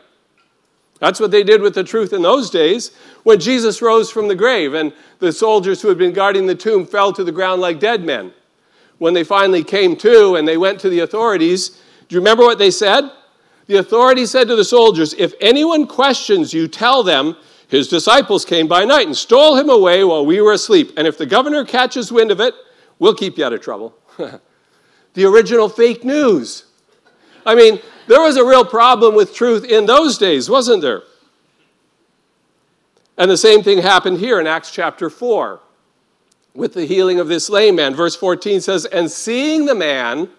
That's 0.99 1.19
what 1.19 1.31
they 1.31 1.43
did 1.43 1.61
with 1.61 1.75
the 1.75 1.83
truth 1.83 2.13
in 2.13 2.21
those 2.21 2.49
days. 2.49 2.91
When 3.23 3.39
Jesus 3.39 3.81
rose 3.81 4.09
from 4.09 4.27
the 4.27 4.35
grave 4.35 4.73
and 4.73 4.93
the 5.19 5.31
soldiers 5.31 5.81
who 5.81 5.89
had 5.89 5.97
been 5.97 6.13
guarding 6.13 6.45
the 6.45 6.55
tomb 6.55 6.85
fell 6.85 7.11
to 7.13 7.23
the 7.23 7.31
ground 7.31 7.61
like 7.61 7.79
dead 7.79 8.03
men. 8.03 8.31
When 8.97 9.13
they 9.13 9.25
finally 9.25 9.63
came 9.63 9.97
to 9.97 10.35
and 10.35 10.47
they 10.47 10.57
went 10.57 10.79
to 10.81 10.89
the 10.89 11.01
authorities, 11.01 11.81
do 12.07 12.15
you 12.15 12.21
remember 12.21 12.43
what 12.43 12.59
they 12.59 12.71
said? 12.71 13.11
The 13.67 13.77
authorities 13.77 14.31
said 14.31 14.47
to 14.47 14.55
the 14.55 14.63
soldiers, 14.63 15.13
If 15.17 15.33
anyone 15.41 15.87
questions 15.87 16.53
you, 16.53 16.67
tell 16.67 17.03
them 17.03 17.35
his 17.75 17.87
disciples 17.87 18.45
came 18.45 18.67
by 18.67 18.85
night 18.85 19.07
and 19.07 19.15
stole 19.15 19.57
him 19.57 19.69
away 19.69 20.03
while 20.03 20.25
we 20.25 20.39
were 20.39 20.53
asleep. 20.53 20.93
And 20.97 21.05
if 21.07 21.17
the 21.17 21.25
governor 21.25 21.65
catches 21.65 22.11
wind 22.11 22.31
of 22.31 22.39
it, 22.39 22.53
we'll 22.99 23.15
keep 23.15 23.37
you 23.37 23.45
out 23.45 23.53
of 23.53 23.61
trouble. 23.61 23.95
the 25.13 25.25
original 25.25 25.67
fake 25.67 26.03
news. 26.03 26.65
I 27.45 27.55
mean, 27.55 27.79
there 28.07 28.21
was 28.21 28.37
a 28.37 28.45
real 28.45 28.65
problem 28.65 29.15
with 29.15 29.33
truth 29.33 29.65
in 29.65 29.85
those 29.85 30.17
days, 30.17 30.49
wasn't 30.49 30.81
there? 30.81 31.03
And 33.17 33.29
the 33.29 33.37
same 33.37 33.63
thing 33.63 33.79
happened 33.79 34.19
here 34.19 34.39
in 34.39 34.47
Acts 34.47 34.71
chapter 34.71 35.09
4 35.09 35.61
with 36.53 36.73
the 36.73 36.85
healing 36.85 37.19
of 37.19 37.27
this 37.27 37.49
lame 37.49 37.75
man. 37.75 37.93
Verse 37.95 38.15
14 38.15 38.61
says, 38.61 38.85
And 38.85 39.11
seeing 39.11 39.65
the 39.65 39.75
man, 39.75 40.29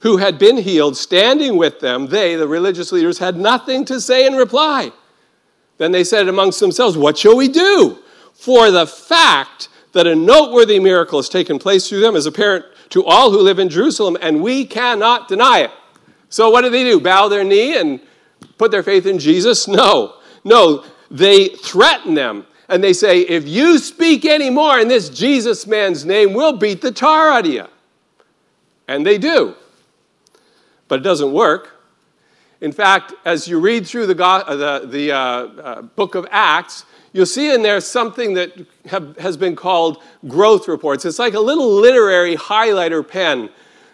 who 0.00 0.18
had 0.18 0.38
been 0.38 0.56
healed, 0.56 0.96
standing 0.96 1.56
with 1.56 1.80
them, 1.80 2.06
they, 2.06 2.36
the 2.36 2.46
religious 2.46 2.92
leaders, 2.92 3.18
had 3.18 3.36
nothing 3.36 3.84
to 3.86 4.00
say 4.00 4.26
in 4.26 4.34
reply. 4.34 4.92
Then 5.78 5.92
they 5.92 6.04
said 6.04 6.28
amongst 6.28 6.60
themselves, 6.60 6.96
What 6.96 7.18
shall 7.18 7.36
we 7.36 7.48
do? 7.48 7.98
For 8.34 8.70
the 8.70 8.86
fact 8.86 9.68
that 9.92 10.06
a 10.06 10.14
noteworthy 10.14 10.78
miracle 10.78 11.18
has 11.18 11.28
taken 11.28 11.58
place 11.58 11.88
through 11.88 12.00
them 12.00 12.14
is 12.14 12.26
apparent 12.26 12.66
to 12.90 13.04
all 13.04 13.30
who 13.30 13.40
live 13.40 13.58
in 13.58 13.68
Jerusalem, 13.68 14.16
and 14.20 14.42
we 14.42 14.64
cannot 14.64 15.28
deny 15.28 15.60
it. 15.60 15.70
So, 16.28 16.50
what 16.50 16.62
do 16.62 16.70
they 16.70 16.84
do? 16.84 17.00
Bow 17.00 17.28
their 17.28 17.44
knee 17.44 17.76
and 17.76 18.00
put 18.58 18.70
their 18.70 18.82
faith 18.82 19.06
in 19.06 19.18
Jesus? 19.18 19.66
No. 19.66 20.14
No, 20.44 20.84
they 21.10 21.48
threaten 21.48 22.14
them 22.14 22.46
and 22.68 22.82
they 22.82 22.92
say, 22.92 23.20
If 23.20 23.48
you 23.48 23.78
speak 23.78 24.24
any 24.24 24.50
more 24.50 24.78
in 24.78 24.88
this 24.88 25.08
Jesus 25.08 25.66
man's 25.66 26.04
name, 26.04 26.32
we'll 26.32 26.56
beat 26.56 26.80
the 26.80 26.92
tar 26.92 27.30
out 27.30 27.46
of 27.46 27.52
you. 27.52 27.66
And 28.86 29.04
they 29.04 29.18
do 29.18 29.56
but 30.88 31.00
it 31.00 31.02
doesn't 31.02 31.32
work. 31.32 31.77
In 32.60 32.72
fact, 32.72 33.14
as 33.24 33.46
you 33.46 33.60
read 33.60 33.86
through 33.86 34.06
the, 34.06 34.24
uh, 34.24 34.56
the, 34.56 34.86
the 34.86 35.12
uh, 35.12 35.18
uh, 35.18 35.82
book 35.82 36.16
of 36.16 36.26
Acts, 36.30 36.84
you'll 37.12 37.26
see 37.26 37.54
in 37.54 37.62
there 37.62 37.80
something 37.80 38.34
that 38.34 38.52
have, 38.86 39.16
has 39.18 39.36
been 39.36 39.54
called 39.54 40.02
growth 40.26 40.66
reports. 40.66 41.04
It's 41.04 41.20
like 41.20 41.34
a 41.34 41.40
little 41.40 41.72
literary 41.72 42.36
highlighter 42.36 43.06
pen 43.06 43.50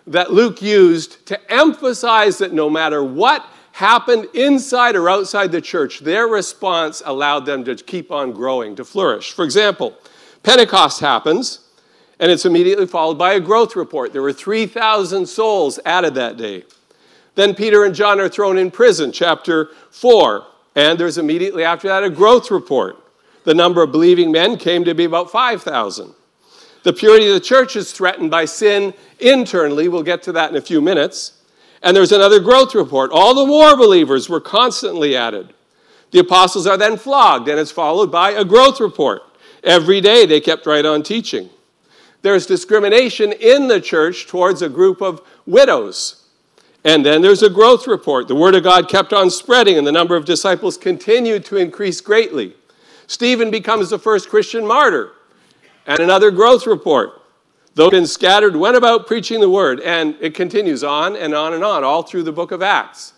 that 0.07 0.33
Luke 0.33 0.63
used 0.63 1.27
to 1.27 1.53
emphasize 1.53 2.39
that 2.39 2.53
no 2.53 2.71
matter 2.71 3.05
what 3.05 3.47
happened 3.73 4.27
inside 4.35 4.97
or 4.97 5.11
outside 5.11 5.53
the 5.53 5.61
church, 5.61 6.01
their 6.01 6.27
response 6.27 7.03
allowed 7.05 7.45
them 7.45 7.65
to 7.65 7.75
keep 7.75 8.11
on 8.11 8.33
growing, 8.33 8.77
to 8.77 8.85
flourish. 8.85 9.33
For 9.33 9.45
example, 9.45 9.95
Pentecost 10.43 11.01
happens, 11.01 11.61
and 12.21 12.31
it's 12.31 12.45
immediately 12.45 12.87
followed 12.87 13.19
by 13.19 13.35
a 13.35 13.41
growth 13.41 13.77
report. 13.77 14.13
There 14.13 14.23
were 14.23 14.33
3,000 14.33 15.27
souls 15.27 15.81
added 15.85 16.15
that 16.15 16.37
day. 16.37 16.65
Then 17.35 17.55
Peter 17.55 17.85
and 17.85 17.95
John 17.95 18.21
are 18.21 18.29
thrown 18.29 18.59
in 18.59 18.71
prison, 18.71 19.13
chapter 19.13 19.71
4. 19.91 20.47
And 20.77 20.99
there's 20.99 21.19
immediately 21.19 21.65
after 21.65 21.89
that 21.89 22.05
a 22.05 22.11
growth 22.11 22.51
report. 22.51 22.97
The 23.45 23.55
number 23.55 23.83
of 23.83 23.93
believing 23.93 24.33
men 24.33 24.57
came 24.57 24.85
to 24.85 24.95
be 24.95 25.05
about 25.05 25.31
5,000. 25.31 26.15
The 26.83 26.93
purity 26.93 27.29
of 27.29 27.35
the 27.35 27.41
church 27.41 27.77
is 27.77 27.93
threatened 27.93 28.31
by 28.31 28.45
sin 28.45 28.95
internally. 29.19 29.89
We'll 29.89 30.03
get 30.03 30.23
to 30.25 30.33
that 30.33 30.51
in 30.51 30.57
a 30.57 30.61
few 30.61 30.81
minutes. 30.81 31.41
And 31.83 31.97
there's 31.97 32.13
another 32.13 32.41
growth 32.41 32.75
report. 32.75 33.11
All 33.13 33.35
the 33.35 33.47
more 33.47 33.77
believers 33.77 34.29
were 34.29 34.41
constantly 34.41 35.17
added. 35.17 35.53
The 36.11 36.21
apostles 36.21 36.67
are 36.67 36.77
then 36.77 36.97
flogged, 36.97 37.49
and 37.49 37.59
it's 37.59 37.71
followed 37.71 38.11
by 38.11 38.31
a 38.31 38.45
growth 38.45 38.81
report. 38.81 39.23
Every 39.63 40.01
day 40.01 40.27
they 40.27 40.41
kept 40.41 40.67
right 40.67 40.85
on 40.85 41.03
teaching. 41.03 41.51
There's 42.23 42.47
discrimination 42.47 43.33
in 43.33 43.69
the 43.69 43.81
church 43.81 44.27
towards 44.27 44.63
a 44.63 44.69
group 44.69 45.03
of 45.03 45.21
widows. 45.47 46.24
And 46.85 47.05
then 47.05 47.23
there's 47.23 47.43
a 47.43 47.49
growth 47.49 47.87
report. 47.87 48.29
The 48.29 48.35
word 48.35 48.55
of 48.55 48.63
God 48.63 48.89
kept 48.89 49.13
on 49.13 49.31
spreading, 49.31 49.79
and 49.79 49.87
the 49.87 49.93
number 49.93 50.17
of 50.17 50.27
disciples 50.27 50.77
continued 50.77 51.45
to 51.47 51.57
increase 51.57 52.01
greatly. 52.01 52.55
Stephen 53.07 53.51
becomes 53.51 53.91
the 53.91 53.99
first 53.99 54.29
Christian 54.29 54.67
martyr. 54.67 55.13
And 55.87 56.01
another 56.01 56.31
growth 56.31 56.67
report. 56.67 57.23
Though 57.75 57.91
been 57.91 58.07
scattered, 58.07 58.55
went 58.55 58.77
about 58.77 59.07
preaching 59.07 59.41
the 59.41 59.49
word. 59.49 59.81
And 59.81 60.17
it 60.21 60.35
continues 60.35 60.85
on 60.85 61.17
and 61.17 61.35
on 61.35 61.55
and 61.55 61.65
on, 61.65 61.85
all 61.85 62.03
through 62.03 62.23
the 62.23 62.33
book 62.33 62.53
of 62.53 62.63
Acts. 62.63 63.15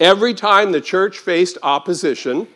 Every 0.00 0.34
time 0.34 0.70
the 0.70 0.80
church 0.80 1.18
faced 1.18 1.58
opposition, 1.62 2.46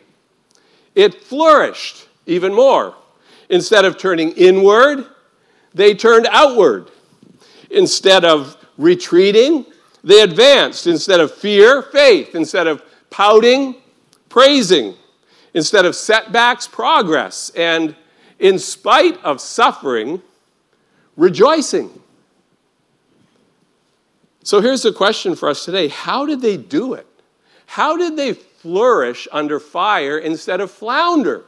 it 0.95 1.23
flourished 1.23 2.07
even 2.25 2.53
more. 2.53 2.95
Instead 3.49 3.85
of 3.85 3.97
turning 3.97 4.31
inward, 4.31 5.05
they 5.73 5.93
turned 5.93 6.27
outward. 6.29 6.91
Instead 7.69 8.23
of 8.23 8.55
retreating, 8.77 9.65
they 10.03 10.21
advanced. 10.21 10.87
Instead 10.87 11.19
of 11.19 11.33
fear, 11.33 11.81
faith. 11.81 12.35
Instead 12.35 12.67
of 12.67 12.83
pouting, 13.09 13.75
praising. 14.29 14.95
Instead 15.53 15.85
of 15.85 15.95
setbacks, 15.95 16.67
progress. 16.67 17.51
And 17.55 17.95
in 18.39 18.59
spite 18.59 19.23
of 19.23 19.39
suffering, 19.39 20.21
rejoicing. 21.15 22.01
So 24.43 24.59
here's 24.59 24.81
the 24.81 24.91
question 24.91 25.35
for 25.35 25.47
us 25.49 25.63
today 25.63 25.87
How 25.87 26.25
did 26.25 26.41
they 26.41 26.57
do 26.57 26.93
it? 26.93 27.07
How 27.65 27.95
did 27.97 28.17
they 28.17 28.33
flourish 28.33 29.27
under 29.31 29.59
fire 29.59 30.17
instead 30.17 30.59
of 30.59 30.69
flounder? 30.69 31.45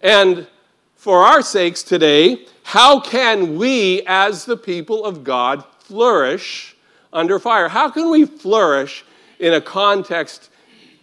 And 0.00 0.48
for 0.96 1.24
our 1.24 1.42
sakes 1.42 1.82
today, 1.82 2.46
how 2.64 3.00
can 3.00 3.56
we, 3.56 4.02
as 4.06 4.44
the 4.44 4.56
people 4.56 5.04
of 5.04 5.22
God, 5.22 5.64
flourish 5.78 6.76
under 7.12 7.38
fire? 7.38 7.68
How 7.68 7.90
can 7.90 8.10
we 8.10 8.24
flourish 8.24 9.04
in 9.38 9.54
a 9.54 9.60
context 9.60 10.50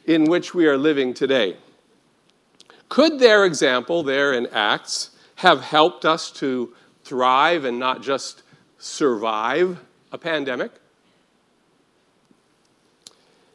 in 0.05 0.25
which 0.25 0.53
we 0.53 0.67
are 0.67 0.77
living 0.77 1.13
today? 1.13 1.57
Could 2.89 3.19
their 3.19 3.45
example 3.45 4.01
there 4.01 4.33
in 4.33 4.47
Acts 4.47 5.11
have 5.35 5.61
helped 5.61 6.05
us 6.05 6.31
to 6.31 6.73
thrive 7.03 7.63
and 7.63 7.77
not 7.77 8.01
just 8.01 8.43
survive 8.79 9.79
a 10.11 10.17
pandemic? 10.17 10.71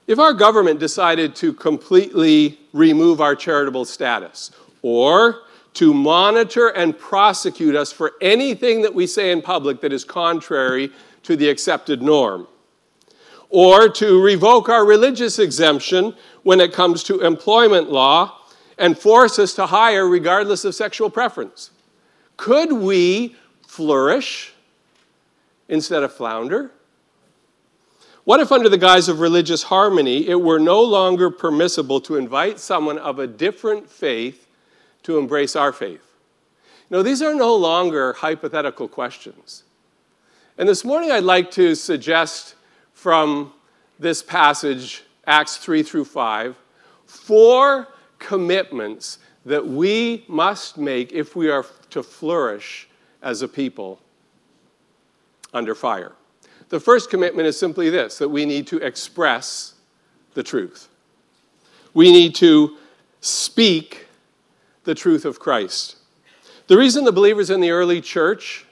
If 0.06 0.18
our 0.18 0.34
government 0.34 0.80
decided 0.80 1.34
to 1.36 1.52
completely 1.52 2.58
remove 2.72 3.20
our 3.20 3.34
charitable 3.34 3.86
status 3.86 4.50
or 4.82 5.40
to 5.74 5.92
monitor 5.92 6.68
and 6.68 6.96
prosecute 6.96 7.74
us 7.74 7.90
for 7.90 8.12
anything 8.20 8.82
that 8.82 8.94
we 8.94 9.06
say 9.06 9.32
in 9.32 9.42
public 9.42 9.80
that 9.80 9.92
is 9.92 10.04
contrary 10.04 10.92
to 11.24 11.36
the 11.36 11.48
accepted 11.48 12.00
norm, 12.00 12.46
or 13.50 13.88
to 13.88 14.22
revoke 14.22 14.68
our 14.68 14.84
religious 14.84 15.38
exemption 15.38 16.14
when 16.42 16.60
it 16.60 16.72
comes 16.72 17.02
to 17.04 17.20
employment 17.20 17.90
law 17.90 18.38
and 18.78 18.98
force 18.98 19.38
us 19.38 19.54
to 19.54 19.66
hire 19.66 20.08
regardless 20.08 20.64
of 20.64 20.74
sexual 20.74 21.10
preference. 21.10 21.70
Could 22.36 22.72
we 22.72 23.36
flourish 23.66 24.52
instead 25.68 26.02
of 26.02 26.12
flounder? 26.12 26.70
What 28.24 28.40
if, 28.40 28.50
under 28.50 28.70
the 28.70 28.78
guise 28.78 29.08
of 29.08 29.20
religious 29.20 29.64
harmony, 29.64 30.28
it 30.28 30.40
were 30.40 30.58
no 30.58 30.82
longer 30.82 31.30
permissible 31.30 32.00
to 32.02 32.16
invite 32.16 32.58
someone 32.58 32.98
of 32.98 33.18
a 33.18 33.26
different 33.26 33.88
faith 33.88 34.46
to 35.02 35.18
embrace 35.18 35.54
our 35.54 35.72
faith? 35.72 36.00
No, 36.88 37.02
these 37.02 37.20
are 37.20 37.34
no 37.34 37.54
longer 37.54 38.14
hypothetical 38.14 38.88
questions. 38.88 39.64
And 40.56 40.68
this 40.68 40.84
morning 40.84 41.10
I'd 41.10 41.24
like 41.24 41.50
to 41.52 41.74
suggest 41.74 42.54
from 42.92 43.52
this 43.98 44.22
passage, 44.22 45.02
Acts 45.26 45.56
3 45.56 45.82
through 45.82 46.04
5, 46.04 46.54
four 47.06 47.88
commitments 48.20 49.18
that 49.44 49.66
we 49.66 50.24
must 50.28 50.78
make 50.78 51.12
if 51.12 51.34
we 51.34 51.50
are 51.50 51.66
to 51.90 52.04
flourish 52.04 52.88
as 53.20 53.42
a 53.42 53.48
people 53.48 54.00
under 55.52 55.74
fire. 55.74 56.12
The 56.68 56.78
first 56.78 57.10
commitment 57.10 57.48
is 57.48 57.58
simply 57.58 57.90
this 57.90 58.18
that 58.18 58.28
we 58.28 58.46
need 58.46 58.68
to 58.68 58.76
express 58.78 59.74
the 60.34 60.44
truth. 60.44 60.88
We 61.94 62.12
need 62.12 62.36
to 62.36 62.76
speak 63.20 64.06
the 64.84 64.94
truth 64.94 65.24
of 65.24 65.40
Christ. 65.40 65.96
The 66.68 66.76
reason 66.78 67.04
the 67.04 67.12
believers 67.12 67.50
in 67.50 67.60
the 67.60 67.70
early 67.70 68.00
church 68.00 68.66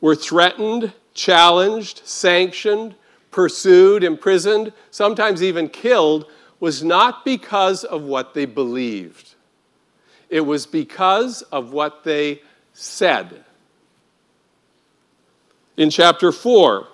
were 0.00 0.14
threatened, 0.14 0.92
challenged, 1.18 2.00
sanctioned, 2.06 2.94
pursued, 3.32 4.04
imprisoned, 4.04 4.72
sometimes 4.92 5.42
even 5.42 5.68
killed, 5.68 6.26
was 6.60 6.84
not 6.84 7.24
because 7.24 7.82
of 7.84 8.04
what 8.04 8.34
they 8.34 8.46
believed. 8.46 9.34
It 10.30 10.40
was 10.40 10.64
because 10.64 11.42
of 11.42 11.72
what 11.72 12.04
they 12.04 12.42
said. 12.72 13.44
In 15.76 15.90
chapter 15.90 16.30
4, 16.30 16.86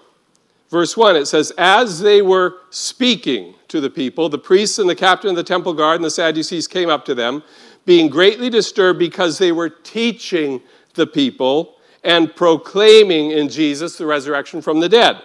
verse 0.71 0.97
1, 0.97 1.17
it 1.17 1.27
says, 1.27 1.53
As 1.59 2.01
they 2.01 2.23
were 2.23 2.57
speaking 2.71 3.55
to 3.69 3.81
the 3.81 3.91
people, 3.91 4.29
the 4.29 4.39
priests 4.39 4.79
and 4.79 4.89
the 4.89 4.97
captain 4.97 5.31
of 5.31 5.37
the 5.37 5.45
temple 5.45 5.75
guard 5.75 5.97
and 5.97 6.05
the 6.05 6.11
Sadducees 6.11 6.67
came 6.67 6.89
up 6.89 7.05
to 7.05 7.15
them, 7.15 7.43
being 7.85 8.09
greatly 8.09 8.49
disturbed 8.49 8.99
because 8.99 9.37
they 9.37 9.53
were 9.53 9.69
teaching 9.69 10.63
the 10.95 11.07
people 11.07 11.77
and 12.05 12.37
proclaiming 12.37 13.31
in 13.31 13.49
Jesus 13.49 13.97
the 13.97 14.07
resurrection 14.07 14.61
from 14.63 14.81
the 14.81 14.89
dead. 14.89 15.21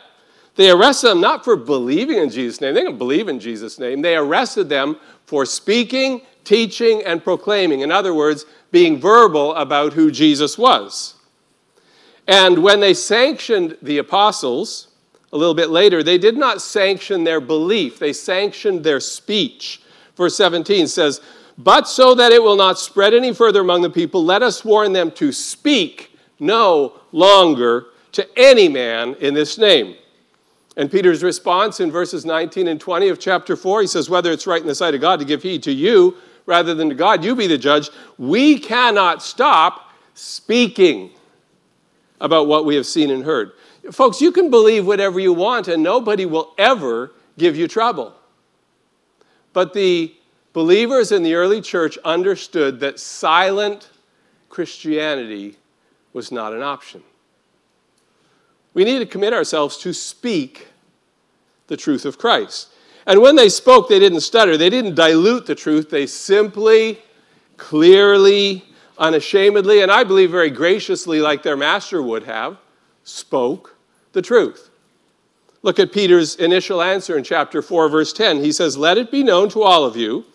They 0.56 0.72
arrested 0.72 1.10
them 1.10 1.22
not 1.22 1.44
for 1.44 1.56
believing 1.56 2.18
in 2.18 2.30
Jesus' 2.30 2.60
name, 2.60 2.74
they 2.74 2.82
didn't 2.82 2.98
believe 2.98 3.28
in 3.28 3.40
Jesus' 3.40 3.78
name. 3.78 4.02
They 4.02 4.16
arrested 4.16 4.70
them 4.70 4.98
for 5.26 5.46
speaking, 5.46 6.22
teaching, 6.44 7.04
and 7.06 7.24
proclaiming. 7.24 7.82
In 7.82 7.92
other 7.92 8.14
words, 8.14 8.46
being 8.72 9.00
verbal 9.00 9.54
about 9.56 9.94
who 9.94 10.12
Jesus 10.12 10.58
was. 10.58 11.16
And 12.28 12.62
when 12.62 12.80
they 12.80 12.94
sanctioned 12.94 13.78
the 13.82 13.98
apostles, 14.00 14.88
a 15.32 15.38
little 15.38 15.54
bit 15.54 15.70
later, 15.70 16.04
they 16.04 16.18
did 16.18 16.38
not 16.38 16.62
sanction 16.62 17.24
their 17.24 17.42
belief, 17.42 18.00
they 18.00 18.14
sanctioned 18.14 18.84
their 18.84 19.00
speech. 19.00 19.82
Verse 20.16 20.36
17 20.36 20.88
says, 20.88 21.22
But 21.58 21.88
so 21.88 22.16
that 22.16 22.32
it 22.32 22.42
will 22.42 22.56
not 22.56 22.80
spread 22.80 23.14
any 23.14 23.34
further 23.34 23.62
among 23.62 23.82
the 23.82 23.90
people, 23.90 24.24
let 24.24 24.44
us 24.44 24.66
warn 24.66 24.94
them 24.94 25.12
to 25.12 25.32
speak 25.32 26.09
no 26.40 27.00
longer 27.12 27.88
to 28.14 28.28
any 28.38 28.68
man 28.68 29.16
in 29.16 29.34
this 29.34 29.58
name. 29.58 29.96
And 30.78 30.90
Peter's 30.90 31.24
response 31.24 31.80
in 31.80 31.92
verses 31.92 32.26
19 32.26 32.68
and 32.68 32.80
20 32.80 33.10
of 33.10 33.20
chapter 33.20 33.56
4, 33.56 33.82
he 33.82 33.88
says, 33.88 34.10
Whether 34.10 34.32
it's 34.32 34.48
right 34.48 34.62
in 34.62 34.68
the 34.68 34.76
sight 34.76 34.96
of 34.96 35.02
God 35.02 35.20
to 35.20 35.26
give 35.26 35.44
heed 35.44 35.64
to 35.64 35.72
you 35.72 36.16
rather 36.46 36.74
than 36.74 36.90
to 36.90 36.96
God, 36.96 37.24
you 37.24 37.36
be 37.36 37.48
the 37.48 37.58
judge. 37.58 37.90
We 38.18 38.58
cannot 38.58 39.22
stop 39.22 39.92
speaking 40.14 41.12
about 42.22 42.48
what 42.48 42.66
we 42.66 42.76
have 42.76 42.86
seen 42.86 43.12
and 43.12 43.24
heard. 43.24 43.52
Folks, 43.92 44.22
you 44.22 44.32
can 44.32 44.50
believe 44.50 44.86
whatever 44.86 45.20
you 45.20 45.34
want, 45.34 45.68
and 45.68 45.82
nobody 45.82 46.26
will 46.26 46.54
ever 46.58 47.12
give 47.38 47.56
you 47.56 47.68
trouble. 47.68 48.14
But 49.54 49.74
the 49.74 50.14
believers 50.54 51.12
in 51.12 51.24
the 51.24 51.36
early 51.36 51.62
church 51.62 51.98
understood 52.06 52.80
that 52.82 53.00
silent 53.00 53.90
Christianity 54.50 55.58
was 56.14 56.32
not 56.32 56.54
an 56.54 56.62
option. 56.62 57.04
We 58.74 58.84
need 58.84 59.00
to 59.00 59.06
commit 59.06 59.34
ourselves 59.34 59.78
to 59.78 59.94
speak 59.94 60.68
the 61.68 61.78
truth 61.78 62.06
of 62.06 62.18
Christ. 62.18 62.70
And 63.06 63.22
when 63.22 63.36
they 63.36 63.50
spoke, 63.50 63.90
they 63.90 64.00
didn't 64.00 64.22
stutter, 64.22 64.58
they 64.58 64.70
didn't 64.70 64.96
dilute 64.96 65.46
the 65.46 65.56
truth, 65.56 65.90
they 65.90 66.06
simply, 66.06 67.00
clearly, 67.58 68.64
unashamedly, 68.98 69.82
and 69.82 69.92
I 69.92 70.04
believe 70.04 70.32
very 70.32 70.50
graciously, 70.50 71.22
like 71.22 71.42
their 71.42 71.58
master 71.58 72.02
would 72.02 72.24
have, 72.24 72.58
spoke 73.04 73.76
the 74.14 74.22
truth. 74.22 74.70
Look 75.62 75.80
at 75.80 75.92
Peter's 75.92 76.36
initial 76.36 76.82
answer 76.82 77.18
in 77.18 77.24
chapter 77.24 77.62
4, 77.62 77.90
verse 77.90 78.14
10. 78.14 78.38
He 78.44 78.52
says, 78.52 78.78
Let 78.78 78.98
it 78.98 79.12
be 79.12 79.24
known 79.24 79.50
to 79.50 79.64
all 79.64 79.84
of 79.84 79.98
you 79.98 80.26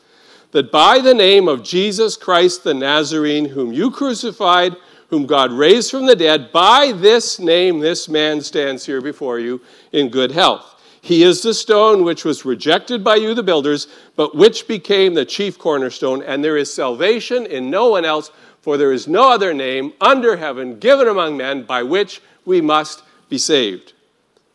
that 0.50 0.70
by 0.70 1.00
the 1.00 1.14
name 1.14 1.48
of 1.48 1.64
Jesus 1.64 2.16
Christ 2.16 2.62
the 2.62 2.74
Nazarene, 2.74 3.46
whom 3.46 3.72
you 3.72 3.90
crucified, 3.90 4.76
whom 5.14 5.27
God 5.27 5.53
raised 5.53 5.92
from 5.92 6.07
the 6.07 6.16
dead, 6.16 6.50
by 6.50 6.90
this 6.90 7.38
name 7.38 7.79
this 7.79 8.09
man 8.09 8.40
stands 8.40 8.85
here 8.85 9.00
before 9.00 9.38
you 9.38 9.61
in 9.92 10.09
good 10.09 10.33
health. 10.33 10.83
He 11.00 11.22
is 11.22 11.40
the 11.40 11.55
stone 11.55 12.03
which 12.03 12.24
was 12.24 12.44
rejected 12.44 13.05
by 13.05 13.14
you, 13.14 13.33
the 13.33 13.44
builders, 13.44 13.87
but 14.16 14.35
which 14.35 14.66
became 14.66 15.14
the 15.14 15.24
chief 15.24 15.57
cornerstone, 15.57 16.20
and 16.24 16.42
there 16.42 16.57
is 16.57 16.74
salvation 16.74 17.46
in 17.46 17.70
no 17.70 17.90
one 17.90 18.05
else, 18.05 18.33
for 18.61 18.77
there 18.77 18.90
is 18.90 19.07
no 19.07 19.31
other 19.31 19.55
name 19.55 19.92
under 20.00 20.37
heaven 20.37 20.81
given 20.81 21.07
among 21.07 21.37
men 21.37 21.62
by 21.62 21.85
which 21.85 22.20
we 22.44 22.61
must 22.61 23.05
be 23.29 23.38
saved. 23.38 23.92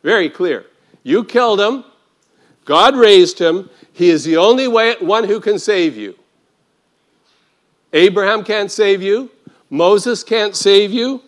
Very 0.03 0.29
clear. 0.29 0.65
You 1.03 1.23
killed 1.23 1.61
him. 1.61 1.85
God 2.65 2.97
raised 2.97 3.39
him. 3.39 3.69
He 3.93 4.09
is 4.09 4.25
the 4.25 4.35
only 4.35 4.67
way, 4.67 4.97
one 4.99 5.23
who 5.23 5.39
can 5.39 5.57
save 5.57 5.95
you. 5.95 6.19
Abraham 7.93 8.43
can't 8.43 8.69
save 8.69 9.01
you. 9.01 9.31
Moses 9.69 10.23
can't 10.23 10.55
save 10.55 10.91
you. 10.91 11.21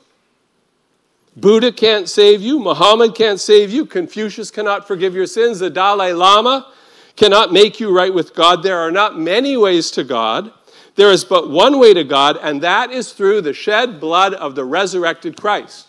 Buddha 1.35 1.71
can't 1.71 2.09
save 2.09 2.41
you. 2.41 2.59
Muhammad 2.59 3.15
can't 3.15 3.39
save 3.39 3.71
you. 3.71 3.85
Confucius 3.85 4.51
cannot 4.51 4.87
forgive 4.87 5.13
your 5.13 5.27
sins. 5.27 5.59
The 5.59 5.69
Dalai 5.69 6.11
Lama 6.11 6.71
cannot 7.15 7.53
make 7.53 7.79
you 7.79 7.95
right 7.95 8.13
with 8.13 8.33
God. 8.33 8.63
There 8.63 8.79
are 8.79 8.91
not 8.91 9.17
many 9.17 9.55
ways 9.55 9.91
to 9.91 10.03
God. 10.03 10.51
There 10.95 11.11
is 11.11 11.23
but 11.23 11.49
one 11.49 11.79
way 11.79 11.93
to 11.93 12.03
God, 12.03 12.37
and 12.41 12.61
that 12.63 12.91
is 12.91 13.13
through 13.13 13.41
the 13.41 13.53
shed 13.53 13.99
blood 13.99 14.33
of 14.33 14.55
the 14.55 14.65
resurrected 14.65 15.37
Christ. 15.37 15.87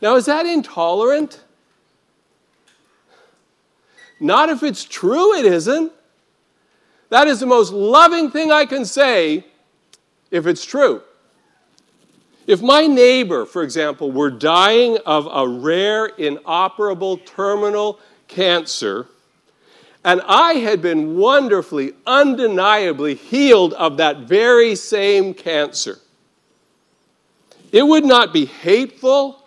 Now, 0.00 0.16
is 0.16 0.26
that 0.26 0.46
intolerant? 0.46 1.42
Not 4.18 4.48
if 4.48 4.62
it's 4.62 4.84
true, 4.84 5.34
it 5.34 5.44
isn't. 5.44 5.92
That 7.10 7.28
is 7.28 7.40
the 7.40 7.46
most 7.46 7.72
loving 7.72 8.30
thing 8.30 8.50
I 8.50 8.64
can 8.64 8.84
say 8.84 9.44
if 10.30 10.46
it's 10.46 10.64
true. 10.64 11.02
If 12.46 12.62
my 12.62 12.86
neighbor, 12.86 13.44
for 13.44 13.62
example, 13.62 14.12
were 14.12 14.30
dying 14.30 14.98
of 15.04 15.28
a 15.30 15.48
rare, 15.48 16.06
inoperable, 16.06 17.18
terminal 17.18 17.98
cancer, 18.28 19.06
and 20.04 20.20
I 20.24 20.54
had 20.54 20.80
been 20.80 21.16
wonderfully, 21.16 21.94
undeniably 22.06 23.14
healed 23.16 23.72
of 23.72 23.96
that 23.96 24.20
very 24.20 24.76
same 24.76 25.34
cancer, 25.34 25.98
it 27.72 27.82
would 27.82 28.04
not 28.04 28.32
be 28.32 28.44
hateful 28.44 29.42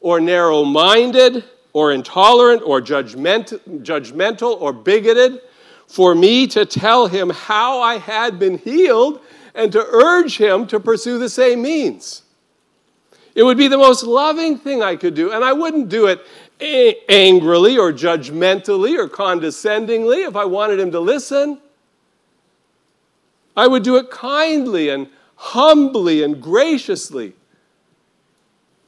or 0.00 0.20
narrow 0.20 0.64
minded 0.64 1.44
or 1.72 1.92
intolerant 1.92 2.62
or 2.62 2.82
judgment, 2.82 3.54
judgmental 3.82 4.60
or 4.60 4.74
bigoted 4.74 5.40
for 5.86 6.14
me 6.14 6.46
to 6.48 6.66
tell 6.66 7.06
him 7.06 7.30
how 7.30 7.80
I 7.80 7.96
had 7.96 8.38
been 8.38 8.58
healed 8.58 9.20
and 9.58 9.72
to 9.72 9.84
urge 9.84 10.38
him 10.38 10.68
to 10.68 10.78
pursue 10.78 11.18
the 11.18 11.28
same 11.28 11.60
means. 11.60 12.22
It 13.34 13.42
would 13.42 13.58
be 13.58 13.66
the 13.66 13.76
most 13.76 14.04
loving 14.04 14.56
thing 14.56 14.82
I 14.84 14.94
could 14.94 15.14
do, 15.14 15.32
and 15.32 15.44
I 15.44 15.52
wouldn't 15.52 15.88
do 15.88 16.06
it 16.06 16.24
a- 16.60 16.96
angrily 17.08 17.76
or 17.76 17.92
judgmentally 17.92 18.96
or 18.96 19.08
condescendingly 19.08 20.22
if 20.22 20.36
I 20.36 20.44
wanted 20.44 20.78
him 20.78 20.92
to 20.92 21.00
listen. 21.00 21.60
I 23.56 23.66
would 23.66 23.82
do 23.82 23.96
it 23.96 24.10
kindly 24.10 24.90
and 24.90 25.08
humbly 25.34 26.22
and 26.22 26.40
graciously. 26.40 27.34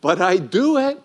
But 0.00 0.20
I 0.20 0.37
do 0.37 0.78
it. 0.78 1.02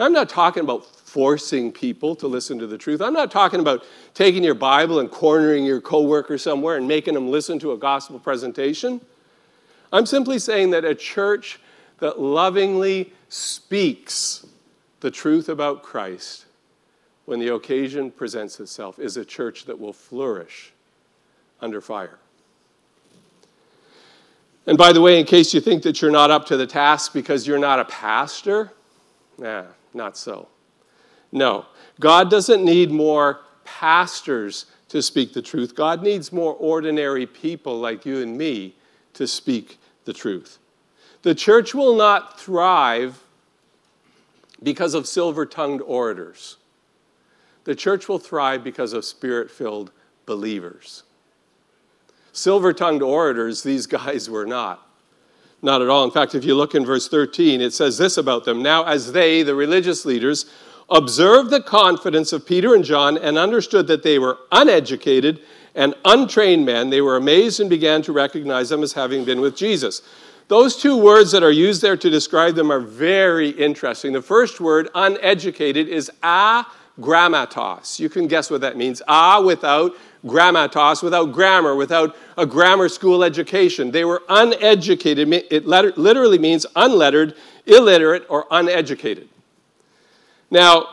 I'm 0.00 0.14
not 0.14 0.30
talking 0.30 0.62
about 0.62 0.88
forcing 1.16 1.72
people 1.72 2.14
to 2.14 2.26
listen 2.26 2.58
to 2.58 2.66
the 2.66 2.76
truth. 2.76 3.00
I'm 3.00 3.14
not 3.14 3.30
talking 3.30 3.58
about 3.58 3.86
taking 4.12 4.44
your 4.44 4.54
Bible 4.54 5.00
and 5.00 5.10
cornering 5.10 5.64
your 5.64 5.80
coworker 5.80 6.36
somewhere 6.36 6.76
and 6.76 6.86
making 6.86 7.14
them 7.14 7.30
listen 7.30 7.58
to 7.60 7.72
a 7.72 7.78
gospel 7.78 8.18
presentation. 8.18 9.00
I'm 9.94 10.04
simply 10.04 10.38
saying 10.38 10.72
that 10.72 10.84
a 10.84 10.94
church 10.94 11.58
that 12.00 12.20
lovingly 12.20 13.14
speaks 13.30 14.44
the 15.00 15.10
truth 15.10 15.48
about 15.48 15.82
Christ 15.82 16.44
when 17.24 17.40
the 17.40 17.54
occasion 17.54 18.10
presents 18.10 18.60
itself 18.60 18.98
is 18.98 19.16
a 19.16 19.24
church 19.24 19.64
that 19.64 19.80
will 19.80 19.94
flourish 19.94 20.70
under 21.62 21.80
fire. 21.80 22.18
And 24.66 24.76
by 24.76 24.92
the 24.92 25.00
way, 25.00 25.18
in 25.18 25.24
case 25.24 25.54
you 25.54 25.62
think 25.62 25.82
that 25.84 26.02
you're 26.02 26.10
not 26.10 26.30
up 26.30 26.44
to 26.48 26.58
the 26.58 26.66
task 26.66 27.14
because 27.14 27.46
you're 27.46 27.58
not 27.58 27.78
a 27.78 27.86
pastor, 27.86 28.70
nah, 29.38 29.64
not 29.94 30.18
so. 30.18 30.48
No, 31.32 31.66
God 32.00 32.30
doesn't 32.30 32.64
need 32.64 32.90
more 32.90 33.40
pastors 33.64 34.66
to 34.88 35.02
speak 35.02 35.32
the 35.32 35.42
truth. 35.42 35.74
God 35.74 36.02
needs 36.02 36.32
more 36.32 36.54
ordinary 36.54 37.26
people 37.26 37.78
like 37.78 38.06
you 38.06 38.22
and 38.22 38.36
me 38.36 38.74
to 39.14 39.26
speak 39.26 39.78
the 40.04 40.12
truth. 40.12 40.58
The 41.22 41.34
church 41.34 41.74
will 41.74 41.96
not 41.96 42.38
thrive 42.40 43.22
because 44.62 44.94
of 44.94 45.06
silver 45.06 45.44
tongued 45.44 45.82
orators. 45.82 46.56
The 47.64 47.74
church 47.74 48.08
will 48.08 48.18
thrive 48.18 48.62
because 48.62 48.92
of 48.92 49.04
spirit 49.04 49.50
filled 49.50 49.90
believers. 50.24 51.02
Silver 52.32 52.72
tongued 52.72 53.02
orators, 53.02 53.62
these 53.62 53.86
guys 53.86 54.30
were 54.30 54.46
not. 54.46 54.86
Not 55.62 55.82
at 55.82 55.88
all. 55.88 56.04
In 56.04 56.10
fact, 56.10 56.34
if 56.34 56.44
you 56.44 56.54
look 56.54 56.74
in 56.74 56.84
verse 56.84 57.08
13, 57.08 57.60
it 57.60 57.72
says 57.72 57.98
this 57.98 58.18
about 58.18 58.44
them 58.44 58.62
Now, 58.62 58.84
as 58.84 59.12
they, 59.12 59.42
the 59.42 59.54
religious 59.54 60.04
leaders, 60.04 60.46
observed 60.88 61.50
the 61.50 61.60
confidence 61.60 62.32
of 62.32 62.46
Peter 62.46 62.74
and 62.74 62.84
John 62.84 63.18
and 63.18 63.36
understood 63.36 63.86
that 63.88 64.02
they 64.02 64.18
were 64.18 64.38
uneducated 64.52 65.40
and 65.74 65.94
untrained 66.04 66.64
men, 66.64 66.90
they 66.90 67.00
were 67.02 67.16
amazed 67.16 67.60
and 67.60 67.68
began 67.68 68.00
to 68.02 68.12
recognize 68.12 68.70
them 68.70 68.82
as 68.82 68.94
having 68.94 69.24
been 69.24 69.40
with 69.40 69.56
Jesus. 69.56 70.00
Those 70.48 70.76
two 70.76 70.96
words 70.96 71.32
that 71.32 71.42
are 71.42 71.50
used 71.50 71.82
there 71.82 71.96
to 71.96 72.08
describe 72.08 72.54
them 72.54 72.70
are 72.70 72.80
very 72.80 73.50
interesting. 73.50 74.12
The 74.12 74.22
first 74.22 74.60
word, 74.60 74.88
uneducated, 74.94 75.88
is 75.88 76.10
agrammatos. 76.22 77.98
You 77.98 78.08
can 78.08 78.28
guess 78.28 78.48
what 78.48 78.60
that 78.60 78.76
means. 78.76 79.02
A 79.08 79.42
without 79.44 79.96
grammatos, 80.24 81.02
without 81.02 81.32
grammar, 81.32 81.74
without 81.74 82.16
a 82.38 82.46
grammar 82.46 82.88
school 82.88 83.24
education. 83.24 83.90
They 83.90 84.04
were 84.04 84.22
uneducated. 84.28 85.28
It 85.50 85.66
literally 85.66 86.38
means 86.38 86.64
unlettered, 86.76 87.34
illiterate, 87.66 88.24
or 88.28 88.46
uneducated. 88.50 89.28
Now, 90.50 90.88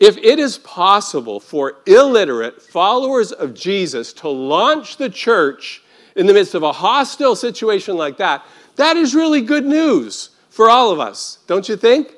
if 0.00 0.16
it 0.18 0.38
is 0.38 0.58
possible 0.58 1.40
for 1.40 1.76
illiterate 1.86 2.60
followers 2.60 3.32
of 3.32 3.54
Jesus 3.54 4.12
to 4.14 4.28
launch 4.28 4.96
the 4.96 5.08
church 5.08 5.82
in 6.16 6.26
the 6.26 6.34
midst 6.34 6.54
of 6.54 6.62
a 6.62 6.72
hostile 6.72 7.36
situation 7.36 7.96
like 7.96 8.16
that, 8.18 8.44
that 8.76 8.96
is 8.96 9.14
really 9.14 9.40
good 9.40 9.64
news 9.64 10.30
for 10.50 10.68
all 10.68 10.90
of 10.90 11.00
us, 11.00 11.38
don't 11.46 11.68
you 11.68 11.76
think? 11.76 12.14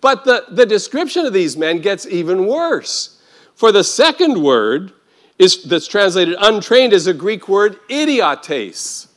But 0.00 0.24
the, 0.24 0.44
the 0.50 0.66
description 0.66 1.26
of 1.26 1.32
these 1.32 1.56
men 1.56 1.80
gets 1.80 2.06
even 2.06 2.46
worse. 2.46 3.20
For 3.54 3.72
the 3.72 3.82
second 3.84 4.40
word 4.42 4.92
is, 5.38 5.64
that's 5.64 5.88
translated 5.88 6.36
untrained 6.40 6.92
is 6.92 7.06
a 7.06 7.14
Greek 7.14 7.48
word 7.48 7.78
idiotes. 7.88 9.08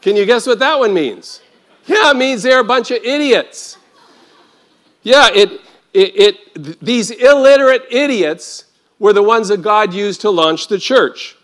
Can 0.00 0.16
you 0.16 0.26
guess 0.26 0.46
what 0.46 0.58
that 0.58 0.78
one 0.78 0.92
means? 0.92 1.40
Yeah, 1.86 2.10
it 2.10 2.16
means 2.16 2.42
they're 2.42 2.60
a 2.60 2.64
bunch 2.64 2.90
of 2.90 2.98
idiots. 3.04 3.78
Yeah, 5.04 5.28
it, 5.32 5.60
it, 5.92 6.16
it, 6.54 6.80
these 6.80 7.10
illiterate 7.12 7.84
idiots 7.90 8.64
were 8.98 9.12
the 9.12 9.22
ones 9.22 9.48
that 9.48 9.62
God 9.62 9.94
used 9.94 10.22
to 10.22 10.30
launch 10.30 10.66
the 10.66 10.78
church. 10.78 11.36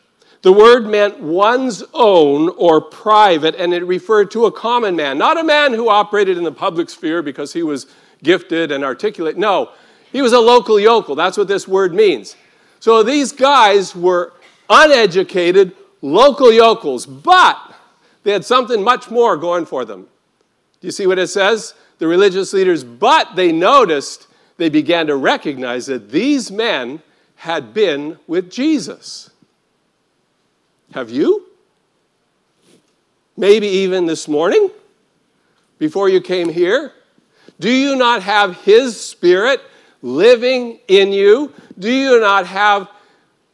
The 0.43 0.53
word 0.53 0.87
meant 0.87 1.21
one's 1.21 1.85
own 1.93 2.49
or 2.57 2.81
private, 2.81 3.55
and 3.57 3.75
it 3.75 3.85
referred 3.85 4.31
to 4.31 4.47
a 4.47 4.53
common 4.53 4.97
man, 4.97 5.19
not 5.19 5.39
a 5.39 5.45
man 5.45 5.75
who 5.75 5.91
operated 5.91 6.39
in 6.39 6.45
the 6.45 6.53
public 6.53 6.89
sphere 6.89 7.23
because 7.23 7.53
he 7.53 7.63
was 7.63 7.87
gifted 8.23 8.73
and 8.73 8.83
articulate. 8.83 9.37
No, 9.37 9.73
he 10.11 10.23
was 10.23 10.33
a 10.33 10.41
local 10.41 10.81
yokel. 10.81 11.15
That's 11.15 11.37
what 11.37 11.47
this 11.47 11.69
word 11.69 11.95
means. 11.95 12.37
So 12.81 13.03
these 13.03 13.33
guys 13.33 13.95
were 13.95 14.33
uneducated 14.71 15.77
local 16.01 16.51
yokels, 16.51 17.05
but 17.05 17.75
they 18.23 18.33
had 18.33 18.45
something 18.47 18.83
much 18.83 19.11
more 19.11 19.37
going 19.37 19.67
for 19.67 19.85
them. 19.85 20.09
Do 20.81 20.87
you 20.87 20.93
see 20.93 21.07
what 21.07 21.19
it 21.19 21.29
says? 21.29 21.75
The 22.01 22.09
religious 22.09 22.53
leaders, 22.53 22.83
but 22.83 23.37
they 23.37 23.53
noticed, 23.53 24.27
they 24.57 24.71
began 24.71 25.07
to 25.07 25.17
recognize 25.17 25.87
that 25.87 26.11
these 26.11 26.51
men 26.51 27.01
had 27.37 27.73
been 27.73 28.19
with 28.27 28.51
Jesus. 28.51 29.31
Have 30.93 31.11
you? 31.11 31.47
Maybe 33.37 33.67
even 33.67 34.07
this 34.07 34.27
morning, 34.27 34.71
before 35.79 36.09
you 36.09 36.21
came 36.21 36.49
here? 36.49 36.93
Do 37.61 37.71
you 37.71 37.95
not 37.97 38.23
have 38.23 38.57
His 38.63 38.99
Spirit 38.99 39.61
living 40.03 40.81
in 40.89 41.13
you? 41.13 41.53
Do 41.79 41.93
you 41.93 42.19
not 42.19 42.47
have 42.47 42.91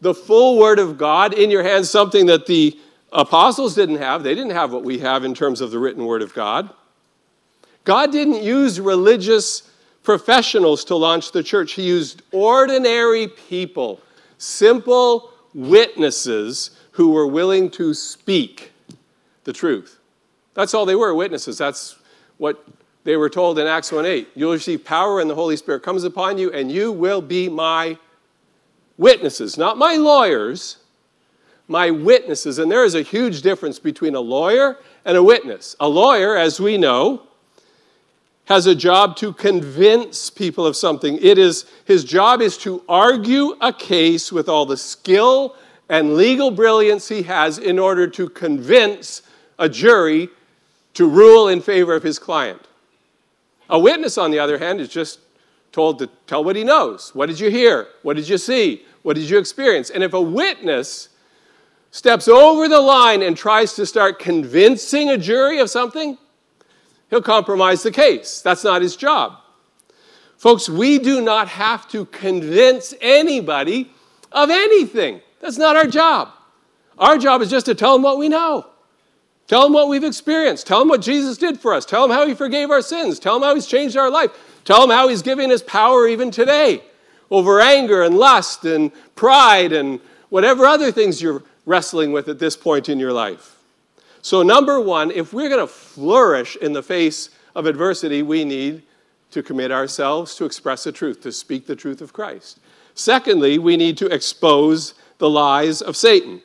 the 0.01 0.15
full 0.15 0.59
Word 0.59 0.79
of 0.79 0.99
God 0.99 1.35
in 1.35 1.51
your 1.51 1.65
hands, 1.65 1.91
something 1.91 2.27
that 2.27 2.47
the 2.47 2.79
apostles 3.13 3.75
didn't 3.75 3.99
have? 3.99 4.23
They 4.23 4.37
didn't 4.37 4.53
have 4.53 4.73
what 4.73 4.85
we 4.85 5.01
have 5.01 5.25
in 5.25 5.35
terms 5.35 5.61
of 5.61 5.73
the 5.73 5.79
written 5.81 6.07
Word 6.07 6.23
of 6.23 6.33
God. 6.33 6.71
God 7.87 8.11
didn't 8.11 8.43
use 8.43 8.81
religious 8.81 9.71
professionals 10.03 10.85
to 10.87 10.97
launch 10.97 11.31
the 11.31 11.43
church, 11.43 11.73
He 11.73 11.85
used 11.85 12.23
ordinary 12.33 13.29
people, 13.29 14.01
simple 14.39 15.31
witnesses 15.55 16.73
who 16.91 17.11
were 17.11 17.29
willing 17.29 17.71
to 17.71 17.95
speak 17.95 18.73
the 19.45 19.53
truth. 19.53 20.01
That's 20.55 20.75
all 20.75 20.85
they 20.85 20.97
were 20.97 21.15
witnesses. 21.15 21.59
That's 21.59 21.97
what 22.39 22.67
they 23.05 23.17
were 23.17 23.31
told 23.31 23.59
in 23.59 23.69
Acts 23.69 23.93
1 23.93 24.05
8. 24.05 24.29
You'll 24.35 24.53
receive 24.53 24.85
power 24.85 25.21
and 25.21 25.31
the 25.31 25.35
Holy 25.37 25.57
Spirit 25.57 25.85
comes 25.85 26.03
upon 26.03 26.39
you, 26.39 26.53
and 26.53 26.73
you 26.73 26.91
will 26.91 27.23
be 27.23 27.49
my 27.49 27.97
witnesses, 28.99 29.57
not 29.57 29.79
my 29.79 29.95
lawyers, 29.95 30.79
my 31.69 31.93
witnesses. 31.93 32.59
And 32.59 32.69
there 32.69 32.85
is 32.85 32.97
a 32.97 33.03
huge 33.03 33.43
difference 33.43 33.79
between 33.79 34.17
a 34.17 34.21
lawyer 34.21 34.79
and 35.05 35.17
a 35.17 35.23
witness. 35.23 35.77
A 35.79 35.89
lawyer, 35.89 36.37
as 36.37 36.59
we 36.59 36.79
know, 36.79 37.26
has 38.47 38.67
a 38.67 38.75
job 38.75 39.17
to 39.17 39.33
convince 39.33 40.31
people 40.31 40.67
of 40.67 40.77
something. 40.77 41.19
It 41.21 41.37
is 41.37 41.67
his 41.85 42.05
job 42.05 42.41
is 42.41 42.57
to 42.59 42.83
argue 42.89 43.57
a 43.61 43.73
case 43.73 44.33
with 44.33 44.49
all 44.49 44.67
the 44.67 44.77
skill 44.77 45.57
and 45.89 46.15
legal 46.15 46.51
brilliance 46.51 47.09
he 47.09 47.23
has 47.23 47.59
in 47.59 47.79
order 47.79 48.07
to 48.09 48.29
convince 48.29 49.23
a 49.59 49.69
jury 49.69 50.29
to 50.95 51.09
rule 51.09 51.49
in 51.49 51.61
favor 51.61 51.95
of 51.95 52.03
his 52.03 52.19
client. 52.19 52.63
A 53.69 53.79
witness, 53.79 54.17
on 54.17 54.31
the 54.31 54.39
other 54.39 54.59
hand, 54.59 54.81
is 54.81 54.89
just 54.89 55.21
told 55.73 55.99
to 55.99 56.09
tell 56.27 56.43
what 56.43 56.57
he 56.57 56.65
knows. 56.65 57.11
What 57.15 57.27
did 57.27 57.41
you 57.41 57.51
hear? 57.51 57.89
What 58.03 58.17
did 58.17 58.29
you 58.29 58.39
see? 58.39 58.85
What 59.03 59.17
did 59.17 59.29
you 59.29 59.39
experience? 59.39 59.91
And 59.91 60.03
if 60.03 60.15
a 60.15 60.21
witness 60.21 61.09
steps 61.91 62.29
over 62.29 62.69
the 62.69 62.81
line 62.81 63.23
and 63.23 63.37
tries 63.37 63.75
to 63.75 63.87
start 63.87 64.19
convincing 64.19 65.11
a 65.11 65.19
jury 65.19 65.59
of 65.59 65.69
something, 65.69 66.17
he'll 67.11 67.23
compromise 67.23 67.83
the 67.83 67.91
case. 67.91 68.41
That's 68.43 68.65
not 68.65 68.83
his 68.83 68.97
job. 68.97 69.39
Folks, 70.37 70.69
we 70.69 70.99
do 70.99 71.21
not 71.21 71.49
have 71.49 71.89
to 71.89 72.05
convince 72.07 72.95
anybody 73.01 73.91
of 74.33 74.51
anything. 74.51 75.21
That's 75.41 75.59
not 75.59 75.77
our 75.77 75.87
job. 75.87 76.31
Our 76.99 77.19
job 77.19 77.43
is 77.43 77.51
just 77.51 77.67
to 77.67 77.75
tell 77.75 77.95
them 77.95 78.03
what 78.03 78.19
we 78.19 78.29
know. 78.29 78.67
Tell 79.47 79.63
them 79.63 79.73
what 79.73 79.89
we've 79.89 80.05
experienced. 80.05 80.67
Tell 80.67 80.81
them 80.81 80.89
what 80.89 81.01
Jesus 81.01 81.39
did 81.39 81.61
for 81.61 81.73
us. 81.73 81.85
Tell 81.85 82.03
them 82.03 82.17
how 82.17 82.27
he 82.27 82.35
forgave 82.35 82.71
our 82.71 82.83
sins. 82.83 83.19
Tell 83.19 83.39
them 83.39 83.49
how 83.49 83.55
he's 83.55 83.67
changed 83.67 83.97
our 83.97 84.11
life. 84.11 84.31
Tell 84.65 84.81
them 84.81 84.91
how 84.91 85.09
he's 85.09 85.23
giving 85.23 85.53
us 85.53 85.63
power 85.63 86.09
even 86.09 86.31
today 86.31 86.83
over 87.31 87.61
anger 87.61 88.03
and 88.03 88.17
lust 88.17 88.65
and 88.65 88.91
pride 89.15 89.73
and 89.73 90.01
whatever 90.29 90.67
other 90.67 90.91
things 90.91 91.23
you're 91.23 91.43
wrestling 91.65 92.13
with 92.13 92.29
at 92.29 92.39
this 92.39 92.57
point 92.57 92.89
in 92.89 92.99
your 92.99 93.13
life. 93.13 93.56
So, 94.27 94.43
number 94.43 94.81
one, 94.81 95.13
if 95.13 95.33
we're 95.33 95.49
going 95.49 95.61
to 95.61 95.73
flourish 95.73 96.57
in 96.57 96.73
the 96.73 96.83
face 96.83 97.31
of 97.55 97.65
adversity, 97.65 98.23
we 98.23 98.45
need 98.45 98.83
to 99.31 99.41
commit 99.41 99.71
ourselves 99.71 100.35
to 100.35 100.45
express 100.45 100.83
the 100.83 100.91
truth, 100.91 101.21
to 101.21 101.31
speak 101.31 101.65
the 101.65 101.77
truth 101.77 102.01
of 102.01 102.13
Christ. 102.13 102.59
Secondly, 102.97 103.57
we 103.61 103.77
need 103.77 103.97
to 103.99 104.07
expose 104.07 104.95
the 105.19 105.31
lies 105.31 105.81
of 105.81 105.97
Satan. 105.97 106.43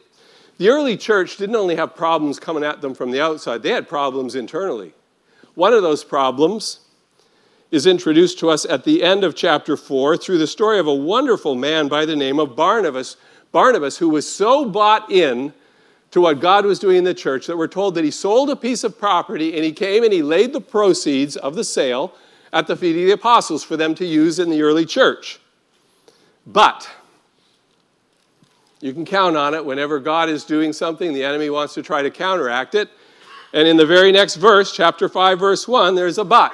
The 0.60 0.70
early 0.70 0.96
church 0.96 1.38
didn't 1.38 1.56
only 1.56 1.76
have 1.76 1.96
problems 1.96 2.40
coming 2.40 2.64
at 2.64 2.82
them 2.82 2.94
from 2.94 3.10
the 3.10 3.20
outside, 3.20 3.64
they 3.64 3.72
had 3.72 3.90
problems 3.90 4.36
internally. 4.36 4.94
One 5.56 5.74
of 5.74 5.82
those 5.82 6.04
problems 6.04 6.82
is 7.72 7.88
introduced 7.88 8.38
to 8.42 8.52
us 8.52 8.64
at 8.64 8.84
the 8.84 9.02
end 9.02 9.24
of 9.24 9.36
chapter 9.36 9.76
4 9.76 10.18
through 10.18 10.38
the 10.38 10.46
story 10.46 10.78
of 10.78 10.86
a 10.86 10.94
wonderful 10.94 11.56
man 11.56 11.88
by 11.88 12.06
the 12.06 12.16
name 12.16 12.38
of 12.38 12.56
Barnabas. 12.56 13.18
Barnabas, 13.52 13.98
who 13.98 14.10
was 14.10 14.32
so 14.32 14.70
bought 14.70 15.10
in 15.10 15.52
to 16.12 16.22
what 16.22 16.40
God 16.40 16.66
was 16.66 16.80
doing 16.80 16.98
in 16.98 17.04
the 17.04 17.14
church 17.14 17.48
that 17.48 17.58
we're 17.58 17.68
told 17.68 17.96
that 17.96 18.04
he 18.04 18.12
sold 18.12 18.50
a 18.50 18.56
piece 18.56 18.84
of 18.84 19.00
property 19.00 19.56
and 19.56 19.64
he 19.64 19.72
came 19.72 20.04
and 20.04 20.12
he 20.12 20.22
laid 20.22 20.54
the 20.54 20.62
proceeds 20.62 21.38
of 21.38 21.56
the 21.56 21.64
sale 21.64 22.14
at 22.54 22.68
the 22.68 22.76
feet 22.76 22.98
of 22.98 23.06
the 23.08 23.12
apostles 23.12 23.64
for 23.64 23.78
them 23.78 23.96
to 23.96 24.06
use 24.06 24.38
in 24.38 24.50
the 24.50 24.62
early 24.62 24.86
church. 24.86 25.40
But 26.46 26.90
you 28.82 28.94
can 28.94 29.06
count 29.06 29.38
on 29.38 29.54
it 29.54 29.64
whenever 29.64 30.00
God 30.00 30.28
is 30.28 30.44
doing 30.44 30.74
something, 30.74 31.14
the 31.14 31.24
enemy 31.24 31.50
wants 31.50 31.76
to 31.76 31.84
try 31.84 32.02
to 32.02 32.10
counteract 32.10 32.76
it. 32.76 32.90
And 33.54 33.68
in 33.68 33.78
the 33.78 33.86
very 33.86 34.12
next 34.12 34.36
verse, 34.36 34.74
chapter 34.74 35.08
5, 35.08 35.40
verse 35.40 35.68
1, 35.68 35.96
there's 35.96 36.18
a 36.18 36.24
but. 36.24 36.54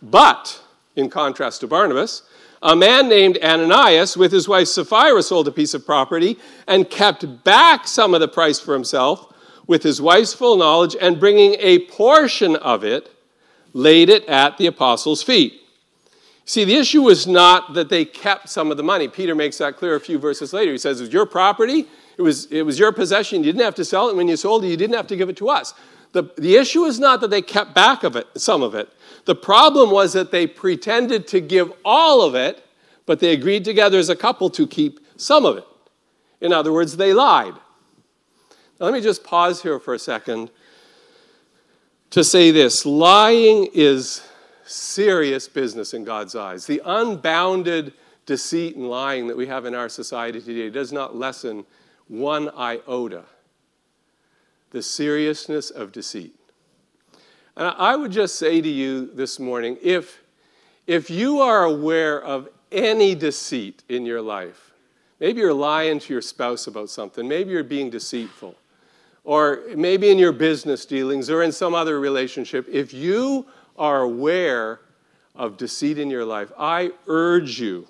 But, 0.00 0.62
in 0.94 1.10
contrast 1.10 1.60
to 1.60 1.66
Barnabas, 1.66 2.22
a 2.64 2.74
man 2.74 3.10
named 3.10 3.38
Ananias 3.42 4.16
with 4.16 4.32
his 4.32 4.48
wife 4.48 4.68
Sapphira 4.68 5.22
sold 5.22 5.46
a 5.46 5.52
piece 5.52 5.74
of 5.74 5.84
property 5.84 6.38
and 6.66 6.88
kept 6.88 7.44
back 7.44 7.86
some 7.86 8.14
of 8.14 8.20
the 8.20 8.28
price 8.28 8.58
for 8.58 8.72
himself 8.72 9.32
with 9.66 9.82
his 9.82 10.00
wife's 10.00 10.32
full 10.32 10.56
knowledge 10.56 10.96
and 10.98 11.20
bringing 11.20 11.56
a 11.58 11.80
portion 11.86 12.56
of 12.56 12.82
it, 12.82 13.10
laid 13.74 14.08
it 14.08 14.24
at 14.26 14.56
the 14.56 14.66
apostles' 14.66 15.22
feet. 15.22 15.60
See, 16.46 16.64
the 16.64 16.74
issue 16.74 17.02
was 17.02 17.26
not 17.26 17.74
that 17.74 17.90
they 17.90 18.04
kept 18.04 18.48
some 18.48 18.70
of 18.70 18.76
the 18.76 18.82
money. 18.82 19.08
Peter 19.08 19.34
makes 19.34 19.58
that 19.58 19.76
clear 19.76 19.94
a 19.94 20.00
few 20.00 20.18
verses 20.18 20.52
later. 20.52 20.72
He 20.72 20.78
says, 20.78 21.00
It 21.00 21.04
was 21.04 21.12
your 21.12 21.26
property, 21.26 21.86
it 22.16 22.22
was, 22.22 22.46
it 22.46 22.62
was 22.62 22.78
your 22.78 22.92
possession. 22.92 23.44
You 23.44 23.52
didn't 23.52 23.64
have 23.64 23.74
to 23.76 23.84
sell 23.84 24.08
it. 24.08 24.16
When 24.16 24.28
you 24.28 24.36
sold 24.36 24.64
it, 24.64 24.68
you 24.68 24.76
didn't 24.76 24.96
have 24.96 25.06
to 25.08 25.16
give 25.16 25.28
it 25.28 25.36
to 25.38 25.48
us. 25.48 25.74
The, 26.14 26.30
the 26.38 26.54
issue 26.54 26.84
is 26.84 27.00
not 27.00 27.20
that 27.22 27.30
they 27.30 27.42
kept 27.42 27.74
back 27.74 28.04
of 28.04 28.14
it, 28.14 28.28
some 28.36 28.62
of 28.62 28.72
it. 28.76 28.88
The 29.24 29.34
problem 29.34 29.90
was 29.90 30.12
that 30.12 30.30
they 30.30 30.46
pretended 30.46 31.26
to 31.28 31.40
give 31.40 31.72
all 31.84 32.22
of 32.22 32.36
it, 32.36 32.64
but 33.04 33.18
they 33.18 33.32
agreed 33.32 33.64
together 33.64 33.98
as 33.98 34.08
a 34.08 34.14
couple 34.14 34.48
to 34.50 34.64
keep 34.64 35.00
some 35.16 35.44
of 35.44 35.56
it. 35.56 35.66
In 36.40 36.52
other 36.52 36.72
words, 36.72 36.96
they 36.96 37.12
lied. 37.12 37.54
Now, 38.78 38.86
let 38.86 38.94
me 38.94 39.00
just 39.00 39.24
pause 39.24 39.62
here 39.62 39.80
for 39.80 39.92
a 39.92 39.98
second 39.98 40.52
to 42.10 42.22
say 42.22 42.52
this 42.52 42.86
lying 42.86 43.68
is 43.74 44.22
serious 44.64 45.48
business 45.48 45.94
in 45.94 46.04
God's 46.04 46.36
eyes. 46.36 46.64
The 46.64 46.80
unbounded 46.84 47.92
deceit 48.24 48.76
and 48.76 48.88
lying 48.88 49.26
that 49.26 49.36
we 49.36 49.48
have 49.48 49.66
in 49.66 49.74
our 49.74 49.88
society 49.88 50.40
today 50.40 50.70
does 50.70 50.92
not 50.92 51.16
lessen 51.16 51.66
one 52.06 52.50
iota 52.50 53.24
the 54.74 54.82
seriousness 54.82 55.70
of 55.70 55.92
deceit. 55.92 56.34
And 57.56 57.72
I 57.78 57.94
would 57.94 58.10
just 58.10 58.34
say 58.34 58.60
to 58.60 58.68
you 58.68 59.06
this 59.14 59.38
morning 59.38 59.78
if, 59.80 60.20
if 60.88 61.08
you 61.08 61.40
are 61.40 61.62
aware 61.62 62.20
of 62.20 62.48
any 62.72 63.14
deceit 63.14 63.84
in 63.88 64.04
your 64.04 64.20
life, 64.20 64.72
maybe 65.20 65.40
you're 65.40 65.54
lying 65.54 66.00
to 66.00 66.12
your 66.12 66.20
spouse 66.20 66.66
about 66.66 66.90
something, 66.90 67.28
maybe 67.28 67.52
you're 67.52 67.62
being 67.62 67.88
deceitful, 67.88 68.56
or 69.22 69.62
maybe 69.76 70.10
in 70.10 70.18
your 70.18 70.32
business 70.32 70.84
dealings 70.84 71.30
or 71.30 71.44
in 71.44 71.52
some 71.52 71.72
other 71.72 72.00
relationship, 72.00 72.66
if 72.68 72.92
you 72.92 73.46
are 73.78 74.00
aware 74.00 74.80
of 75.36 75.56
deceit 75.56 76.00
in 76.00 76.10
your 76.10 76.24
life, 76.24 76.50
I 76.58 76.90
urge 77.06 77.60
you 77.60 77.86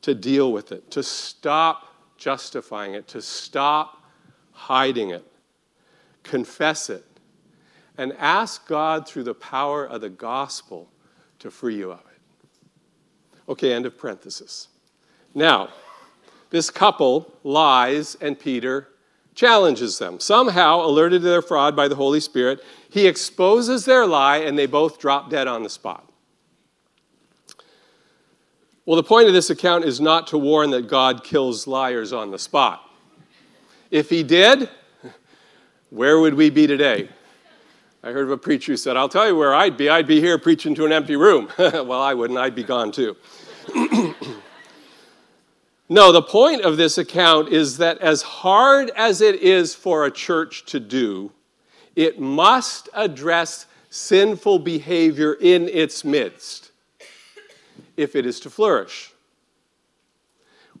to 0.00 0.14
deal 0.14 0.52
with 0.52 0.72
it, 0.72 0.90
to 0.92 1.02
stop 1.02 1.94
justifying 2.16 2.94
it, 2.94 3.06
to 3.08 3.20
stop 3.20 3.97
hiding 4.58 5.10
it, 5.10 5.24
confess 6.24 6.90
it, 6.90 7.04
and 7.96 8.12
ask 8.18 8.66
God 8.66 9.06
through 9.06 9.24
the 9.24 9.34
power 9.34 9.86
of 9.86 10.00
the 10.00 10.08
gospel 10.08 10.90
to 11.38 11.50
free 11.50 11.76
you 11.76 11.92
of 11.92 12.00
it. 12.00 12.58
Okay, 13.48 13.72
end 13.72 13.86
of 13.86 13.96
parenthesis. 13.96 14.68
Now, 15.34 15.68
this 16.50 16.70
couple 16.70 17.32
lies, 17.44 18.16
and 18.20 18.38
Peter 18.38 18.88
challenges 19.34 19.98
them. 19.98 20.18
Somehow, 20.18 20.80
alerted 20.80 21.22
to 21.22 21.28
their 21.28 21.42
fraud 21.42 21.76
by 21.76 21.86
the 21.86 21.94
Holy 21.94 22.20
Spirit, 22.20 22.60
he 22.90 23.06
exposes 23.06 23.84
their 23.84 24.06
lie, 24.06 24.38
and 24.38 24.58
they 24.58 24.66
both 24.66 24.98
drop 24.98 25.30
dead 25.30 25.46
on 25.46 25.62
the 25.62 25.70
spot. 25.70 26.10
Well, 28.84 28.96
the 28.96 29.02
point 29.02 29.28
of 29.28 29.34
this 29.34 29.50
account 29.50 29.84
is 29.84 30.00
not 30.00 30.26
to 30.28 30.38
warn 30.38 30.70
that 30.70 30.88
God 30.88 31.22
kills 31.22 31.66
liars 31.66 32.12
on 32.12 32.30
the 32.30 32.38
spot. 32.38 32.87
If 33.90 34.10
he 34.10 34.22
did, 34.22 34.68
where 35.90 36.20
would 36.20 36.34
we 36.34 36.50
be 36.50 36.66
today? 36.66 37.08
I 38.02 38.12
heard 38.12 38.24
of 38.24 38.30
a 38.30 38.38
preacher 38.38 38.72
who 38.72 38.76
said, 38.76 38.96
I'll 38.96 39.08
tell 39.08 39.26
you 39.26 39.36
where 39.36 39.54
I'd 39.54 39.76
be. 39.76 39.88
I'd 39.88 40.06
be 40.06 40.20
here 40.20 40.38
preaching 40.38 40.74
to 40.76 40.84
an 40.86 40.92
empty 40.92 41.16
room. 41.16 41.48
well, 41.58 42.00
I 42.00 42.14
wouldn't. 42.14 42.38
I'd 42.38 42.54
be 42.54 42.64
gone 42.64 42.92
too. 42.92 43.16
No, 45.90 46.12
the 46.12 46.22
point 46.22 46.62
of 46.62 46.76
this 46.76 46.98
account 46.98 47.48
is 47.48 47.78
that 47.78 47.98
as 47.98 48.20
hard 48.20 48.90
as 48.94 49.22
it 49.22 49.36
is 49.36 49.74
for 49.74 50.04
a 50.04 50.10
church 50.10 50.66
to 50.66 50.78
do, 50.78 51.32
it 51.96 52.20
must 52.20 52.90
address 52.92 53.64
sinful 53.88 54.58
behavior 54.58 55.32
in 55.40 55.66
its 55.68 56.04
midst 56.04 56.72
if 57.96 58.14
it 58.14 58.26
is 58.26 58.38
to 58.40 58.50
flourish. 58.50 59.12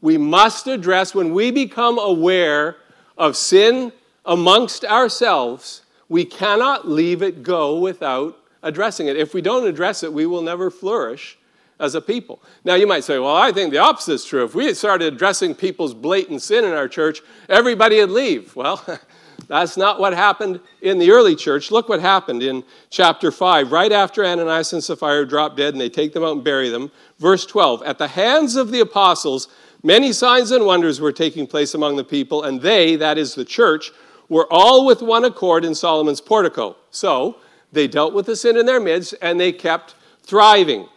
We 0.02 0.18
must 0.18 0.66
address, 0.66 1.14
when 1.14 1.32
we 1.32 1.50
become 1.50 1.98
aware 1.98 2.76
of 3.18 3.36
sin 3.36 3.92
amongst 4.24 4.84
ourselves, 4.84 5.82
we 6.08 6.24
cannot 6.24 6.88
leave 6.88 7.22
it 7.22 7.42
go 7.42 7.78
without 7.78 8.38
addressing 8.62 9.08
it. 9.08 9.16
If 9.16 9.34
we 9.34 9.42
don't 9.42 9.66
address 9.66 10.02
it, 10.02 10.12
we 10.12 10.26
will 10.26 10.42
never 10.42 10.70
flourish 10.70 11.38
as 11.80 11.94
a 11.94 12.00
people. 12.00 12.42
Now, 12.64 12.74
you 12.74 12.86
might 12.86 13.04
say, 13.04 13.18
well, 13.18 13.36
I 13.36 13.52
think 13.52 13.72
the 13.72 13.78
opposite 13.78 14.14
is 14.14 14.24
true. 14.24 14.44
If 14.44 14.54
we 14.54 14.66
had 14.66 14.76
started 14.76 15.12
addressing 15.12 15.54
people's 15.54 15.94
blatant 15.94 16.42
sin 16.42 16.64
in 16.64 16.72
our 16.72 16.88
church, 16.88 17.20
everybody 17.48 18.00
would 18.00 18.10
leave. 18.10 18.56
Well, 18.56 18.84
that's 19.48 19.76
not 19.76 20.00
what 20.00 20.12
happened 20.12 20.60
in 20.82 20.98
the 20.98 21.10
early 21.10 21.36
church. 21.36 21.70
Look 21.70 21.88
what 21.88 22.00
happened 22.00 22.42
in 22.42 22.64
chapter 22.90 23.30
5, 23.30 23.70
right 23.70 23.92
after 23.92 24.24
Ananias 24.24 24.72
and 24.72 24.82
Sapphira 24.82 25.26
drop 25.26 25.56
dead 25.56 25.74
and 25.74 25.80
they 25.80 25.88
take 25.88 26.12
them 26.12 26.24
out 26.24 26.32
and 26.32 26.44
bury 26.44 26.68
them. 26.68 26.90
Verse 27.18 27.46
12 27.46 27.82
At 27.84 27.98
the 27.98 28.08
hands 28.08 28.56
of 28.56 28.70
the 28.70 28.80
apostles, 28.80 29.48
many 29.82 30.12
signs 30.12 30.50
and 30.50 30.64
wonders 30.64 31.00
were 31.00 31.12
taking 31.12 31.46
place 31.46 31.74
among 31.74 31.96
the 31.96 32.04
people, 32.04 32.44
and 32.44 32.60
they, 32.60 32.96
that 32.96 33.18
is 33.18 33.34
the 33.34 33.44
church, 33.44 33.90
were 34.28 34.46
all 34.50 34.84
with 34.86 35.02
one 35.02 35.24
accord 35.24 35.64
in 35.64 35.74
Solomon's 35.74 36.20
portico. 36.20 36.76
So, 36.90 37.36
they 37.72 37.86
dealt 37.86 38.14
with 38.14 38.26
the 38.26 38.36
sin 38.36 38.56
in 38.56 38.66
their 38.66 38.80
midst 38.80 39.14
and 39.20 39.38
they 39.38 39.52
kept 39.52 39.94
thriving. 40.22 40.88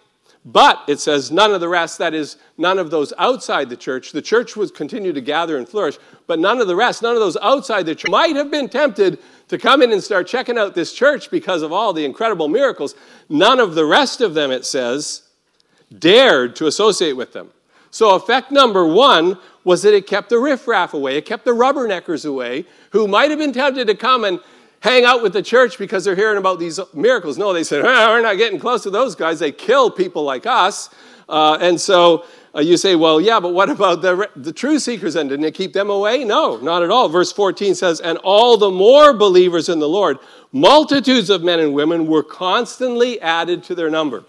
But 0.43 0.83
it 0.87 0.99
says 0.99 1.31
none 1.31 1.53
of 1.53 1.61
the 1.61 1.69
rest, 1.69 1.99
that 1.99 2.15
is, 2.15 2.37
none 2.57 2.79
of 2.79 2.89
those 2.89 3.13
outside 3.19 3.69
the 3.69 3.77
church. 3.77 4.11
The 4.11 4.23
church 4.23 4.55
would 4.55 4.73
continue 4.73 5.13
to 5.13 5.21
gather 5.21 5.57
and 5.57 5.69
flourish, 5.69 5.99
but 6.25 6.39
none 6.39 6.59
of 6.59 6.67
the 6.67 6.75
rest, 6.75 7.03
none 7.03 7.13
of 7.13 7.19
those 7.19 7.37
outside 7.43 7.85
the 7.85 7.93
church 7.93 8.09
might 8.09 8.35
have 8.35 8.49
been 8.49 8.67
tempted 8.67 9.19
to 9.49 9.57
come 9.59 9.83
in 9.83 9.91
and 9.91 10.03
start 10.03 10.27
checking 10.27 10.57
out 10.57 10.73
this 10.73 10.93
church 10.93 11.29
because 11.29 11.61
of 11.61 11.71
all 11.71 11.93
the 11.93 12.05
incredible 12.05 12.47
miracles. 12.47 12.95
None 13.29 13.59
of 13.59 13.75
the 13.75 13.85
rest 13.85 14.19
of 14.19 14.33
them, 14.33 14.49
it 14.49 14.65
says, 14.65 15.23
dared 15.99 16.55
to 16.55 16.65
associate 16.65 17.13
with 17.13 17.33
them. 17.33 17.51
So, 17.91 18.15
effect 18.15 18.51
number 18.51 18.85
one 18.85 19.37
was 19.63 19.83
that 19.83 19.93
it 19.93 20.07
kept 20.07 20.29
the 20.29 20.39
riffraff 20.39 20.93
away, 20.93 21.17
it 21.17 21.25
kept 21.25 21.45
the 21.45 21.51
rubberneckers 21.51 22.25
away, 22.25 22.65
who 22.91 23.07
might 23.07 23.29
have 23.29 23.39
been 23.39 23.53
tempted 23.53 23.87
to 23.87 23.95
come 23.95 24.23
and 24.23 24.39
hang 24.79 25.05
out 25.05 25.21
with 25.21 25.33
the 25.33 25.41
church 25.43 25.77
because 25.77 26.03
they're 26.03 26.15
hearing 26.15 26.37
about 26.37 26.59
these 26.59 26.79
miracles. 26.93 27.37
No, 27.37 27.53
they 27.53 27.63
said, 27.63 27.85
ah, 27.85 28.09
we're 28.09 28.21
not 28.21 28.37
getting 28.37 28.59
close 28.59 28.83
to 28.83 28.89
those 28.89 29.15
guys. 29.15 29.39
They 29.39 29.51
kill 29.51 29.91
people 29.91 30.23
like 30.23 30.45
us. 30.45 30.89
Uh, 31.29 31.57
and 31.61 31.79
so 31.79 32.25
uh, 32.55 32.59
you 32.59 32.77
say, 32.77 32.95
well, 32.95 33.21
yeah, 33.21 33.39
but 33.39 33.53
what 33.53 33.69
about 33.69 34.01
the, 34.01 34.29
the 34.35 34.51
true 34.51 34.79
seekers 34.79 35.13
then? 35.13 35.27
Didn't 35.27 35.45
it 35.45 35.53
keep 35.53 35.73
them 35.73 35.89
away? 35.89 36.23
No, 36.23 36.57
not 36.57 36.83
at 36.83 36.89
all. 36.89 37.07
Verse 37.09 37.31
14 37.31 37.75
says, 37.75 38.01
and 38.01 38.17
all 38.19 38.57
the 38.57 38.71
more 38.71 39.13
believers 39.13 39.69
in 39.69 39.79
the 39.79 39.87
Lord, 39.87 40.17
multitudes 40.51 41.29
of 41.29 41.43
men 41.43 41.59
and 41.59 41.73
women 41.73 42.07
were 42.07 42.23
constantly 42.23 43.21
added 43.21 43.63
to 43.65 43.75
their 43.75 43.89
number. 43.89 44.23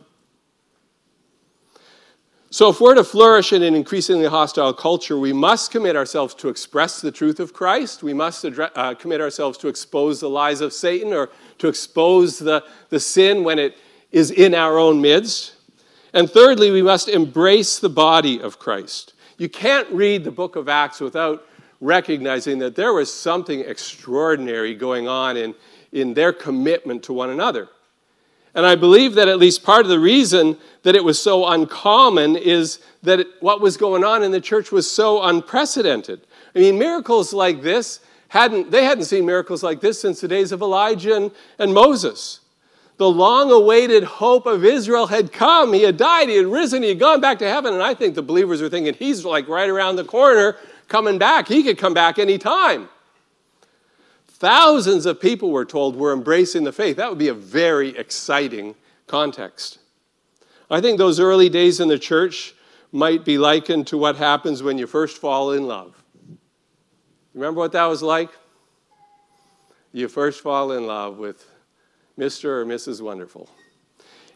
So, 2.52 2.68
if 2.68 2.82
we're 2.82 2.94
to 2.96 3.02
flourish 3.02 3.54
in 3.54 3.62
an 3.62 3.74
increasingly 3.74 4.26
hostile 4.26 4.74
culture, 4.74 5.18
we 5.18 5.32
must 5.32 5.70
commit 5.70 5.96
ourselves 5.96 6.34
to 6.34 6.50
express 6.50 7.00
the 7.00 7.10
truth 7.10 7.40
of 7.40 7.54
Christ. 7.54 8.02
We 8.02 8.12
must 8.12 8.44
address, 8.44 8.70
uh, 8.74 8.92
commit 8.92 9.22
ourselves 9.22 9.56
to 9.56 9.68
expose 9.68 10.20
the 10.20 10.28
lies 10.28 10.60
of 10.60 10.74
Satan 10.74 11.14
or 11.14 11.30
to 11.56 11.68
expose 11.68 12.38
the, 12.38 12.62
the 12.90 13.00
sin 13.00 13.42
when 13.42 13.58
it 13.58 13.78
is 14.10 14.30
in 14.30 14.54
our 14.54 14.78
own 14.78 15.00
midst. 15.00 15.54
And 16.12 16.30
thirdly, 16.30 16.70
we 16.70 16.82
must 16.82 17.08
embrace 17.08 17.78
the 17.78 17.88
body 17.88 18.38
of 18.38 18.58
Christ. 18.58 19.14
You 19.38 19.48
can't 19.48 19.88
read 19.90 20.22
the 20.22 20.30
book 20.30 20.54
of 20.54 20.68
Acts 20.68 21.00
without 21.00 21.46
recognizing 21.80 22.58
that 22.58 22.76
there 22.76 22.92
was 22.92 23.10
something 23.10 23.60
extraordinary 23.60 24.74
going 24.74 25.08
on 25.08 25.38
in, 25.38 25.54
in 25.92 26.12
their 26.12 26.34
commitment 26.34 27.02
to 27.04 27.14
one 27.14 27.30
another. 27.30 27.70
And 28.54 28.66
I 28.66 28.74
believe 28.74 29.14
that 29.14 29.28
at 29.28 29.38
least 29.38 29.62
part 29.62 29.86
of 29.86 29.88
the 29.88 29.98
reason 29.98 30.58
that 30.82 30.94
it 30.94 31.04
was 31.04 31.22
so 31.22 31.46
uncommon 31.46 32.36
is 32.36 32.80
that 33.02 33.20
it, 33.20 33.26
what 33.40 33.60
was 33.60 33.76
going 33.76 34.04
on 34.04 34.22
in 34.22 34.30
the 34.30 34.40
church 34.40 34.70
was 34.70 34.90
so 34.90 35.22
unprecedented. 35.22 36.20
I 36.54 36.58
mean, 36.58 36.78
miracles 36.78 37.32
like 37.32 37.62
this 37.62 38.00
hadn't, 38.28 38.70
they 38.70 38.84
hadn't 38.84 39.04
seen 39.04 39.24
miracles 39.24 39.62
like 39.62 39.80
this 39.80 40.00
since 40.00 40.20
the 40.20 40.28
days 40.28 40.52
of 40.52 40.60
Elijah 40.60 41.16
and, 41.16 41.30
and 41.58 41.72
Moses. 41.72 42.40
The 42.98 43.08
long 43.08 43.50
awaited 43.50 44.04
hope 44.04 44.46
of 44.46 44.64
Israel 44.64 45.06
had 45.06 45.32
come. 45.32 45.72
He 45.72 45.82
had 45.82 45.96
died, 45.96 46.28
he 46.28 46.36
had 46.36 46.46
risen, 46.46 46.82
he 46.82 46.90
had 46.90 47.00
gone 47.00 47.20
back 47.20 47.38
to 47.38 47.48
heaven. 47.48 47.72
And 47.72 47.82
I 47.82 47.94
think 47.94 48.14
the 48.14 48.22
believers 48.22 48.60
were 48.60 48.68
thinking, 48.68 48.94
he's 48.94 49.24
like 49.24 49.48
right 49.48 49.68
around 49.68 49.96
the 49.96 50.04
corner 50.04 50.56
coming 50.88 51.18
back. 51.18 51.48
He 51.48 51.62
could 51.62 51.78
come 51.78 51.94
back 51.94 52.18
anytime. 52.18 52.88
Thousands 54.42 55.06
of 55.06 55.20
people, 55.20 55.52
were 55.52 55.64
told, 55.64 55.94
were 55.94 56.12
embracing 56.12 56.64
the 56.64 56.72
faith. 56.72 56.96
That 56.96 57.08
would 57.08 57.16
be 57.16 57.28
a 57.28 57.32
very 57.34 57.96
exciting 57.96 58.74
context. 59.06 59.78
I 60.68 60.80
think 60.80 60.98
those 60.98 61.20
early 61.20 61.48
days 61.48 61.78
in 61.78 61.86
the 61.86 61.96
church 61.96 62.52
might 62.90 63.24
be 63.24 63.38
likened 63.38 63.86
to 63.86 63.96
what 63.96 64.16
happens 64.16 64.60
when 64.60 64.78
you 64.78 64.88
first 64.88 65.18
fall 65.18 65.52
in 65.52 65.68
love. 65.68 65.94
Remember 67.34 67.60
what 67.60 67.70
that 67.70 67.84
was 67.84 68.02
like? 68.02 68.30
You 69.92 70.08
first 70.08 70.40
fall 70.40 70.72
in 70.72 70.88
love 70.88 71.18
with 71.18 71.48
Mr. 72.18 72.46
or 72.46 72.66
Mrs. 72.66 73.00
Wonderful. 73.00 73.48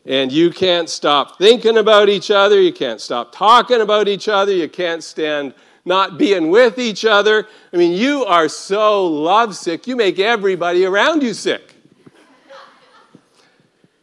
And 0.05 0.31
you 0.31 0.51
can't 0.51 0.89
stop 0.89 1.37
thinking 1.37 1.79
about 1.79 2.09
each 2.09 2.31
other. 2.31 2.61
You 2.61 2.73
can't 2.73 3.01
stop 3.01 3.35
talking 3.35 3.81
about 3.81 4.07
each 4.07 4.29
other. 4.29 4.53
You 4.53 4.69
can't 4.69 5.03
stand 5.03 5.53
not 5.87 6.19
being 6.19 6.51
with 6.51 6.79
each 6.79 7.05
other. 7.05 7.47
I 7.73 7.77
mean, 7.77 7.93
you 7.93 8.25
are 8.25 8.49
so 8.49 9.07
lovesick, 9.07 9.87
you 9.87 9.97
make 9.97 10.19
everybody 10.19 10.85
around 10.85 11.23
you 11.23 11.33
sick. 11.33 11.73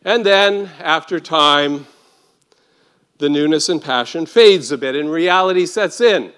And 0.05 0.25
then, 0.25 0.69
after 0.79 1.19
time, 1.19 1.85
the 3.19 3.29
newness 3.29 3.69
and 3.69 3.81
passion 3.81 4.25
fades 4.25 4.71
a 4.71 4.77
bit 4.77 4.95
and 4.95 5.09
reality 5.09 5.65
sets 5.65 6.01
in. 6.01 6.33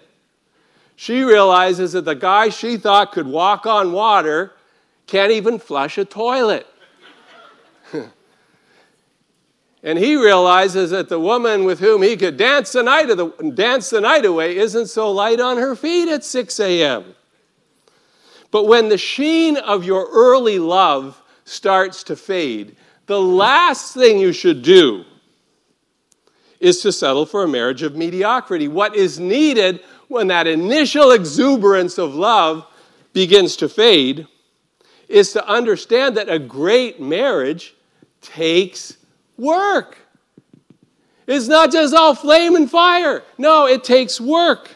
She 0.96 1.24
realizes 1.24 1.94
that 1.94 2.06
the 2.06 2.16
guy 2.16 2.50
she 2.50 2.78
thought 2.78 3.12
could 3.12 3.28
walk 3.28 3.66
on 3.66 3.92
water 3.92 4.54
can't 5.08 5.32
even 5.32 5.60
flush 5.60 5.98
a 5.98 6.06
toilet. 6.06 6.68
And 9.86 10.00
he 10.00 10.16
realizes 10.16 10.90
that 10.90 11.10
the 11.10 11.20
woman 11.20 11.64
with 11.64 11.80
whom 11.80 12.02
he 12.02 12.18
could 12.18 12.38
dance 12.38 12.72
the 12.72 12.82
night, 12.82 13.06
the, 13.06 13.52
dance 13.54 13.92
the 13.92 14.02
night 14.02 14.26
away 14.26 14.58
isn't 14.58 14.88
so 14.88 15.12
light 15.12 15.40
on 15.40 15.58
her 15.58 15.76
feet 15.76 16.10
at 16.10 16.24
6 16.24 16.60
a.m. 16.60 17.14
But 18.50 18.66
when 18.66 18.90
the 18.90 18.98
sheen 18.98 19.58
of 19.58 19.86
your 19.86 20.08
early 20.12 20.58
love 20.58 21.22
starts 21.44 22.02
to 22.06 22.16
fade, 22.16 22.76
the 23.06 23.22
last 23.22 23.94
thing 23.94 24.18
you 24.18 24.34
should 24.34 24.64
do 24.64 25.06
is 26.60 26.82
to 26.82 26.92
settle 26.92 27.28
for 27.28 27.44
a 27.44 27.48
marriage 27.48 27.84
of 27.84 27.96
mediocrity. 27.96 28.68
What 28.68 28.96
is 28.96 29.20
needed 29.20 29.82
when 30.08 30.28
that 30.30 30.48
initial 30.48 31.12
exuberance 31.12 32.00
of 32.00 32.16
love 32.16 32.66
begins 33.14 33.56
to 33.58 33.70
fade 33.70 34.26
is 35.08 35.32
to 35.34 35.48
understand 35.48 36.18
that 36.18 36.28
a 36.28 36.40
great 36.40 37.00
marriage 37.00 37.76
takes 38.24 38.98
work. 39.38 39.98
It's 41.28 41.48
not 41.48 41.72
just 41.72 41.94
all 41.94 42.14
flame 42.14 42.56
and 42.56 42.70
fire. 42.70 43.24
No, 43.38 43.68
it 43.68 43.84
takes 43.84 44.22
work. 44.22 44.76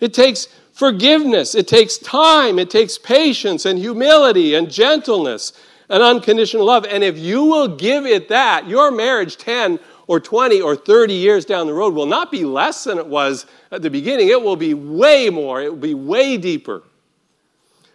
It 0.00 0.12
takes 0.12 0.48
forgiveness. 0.72 1.54
It 1.54 1.66
takes 1.66 1.98
time. 1.98 2.58
It 2.58 2.70
takes 2.70 2.98
patience 2.98 3.64
and 3.64 3.78
humility 3.78 4.54
and 4.54 4.70
gentleness 4.70 5.52
and 5.88 6.02
unconditional 6.02 6.66
love. 6.66 6.84
And 6.84 7.02
if 7.02 7.18
you 7.18 7.44
will 7.44 7.76
give 7.76 8.06
it 8.06 8.28
that, 8.28 8.68
your 8.68 8.90
marriage 8.90 9.38
10 9.38 9.80
or 10.06 10.20
20 10.20 10.60
or 10.60 10.76
30 10.76 11.14
years 11.14 11.44
down 11.44 11.66
the 11.66 11.74
road 11.74 11.94
will 11.94 12.06
not 12.06 12.30
be 12.30 12.44
less 12.44 12.84
than 12.84 12.98
it 12.98 13.06
was 13.06 13.46
at 13.70 13.82
the 13.82 13.90
beginning. 13.90 14.28
It 14.28 14.42
will 14.42 14.56
be 14.56 14.74
way 14.74 15.30
more, 15.30 15.62
it 15.62 15.70
will 15.70 15.80
be 15.80 15.94
way 15.94 16.36
deeper. 16.36 16.82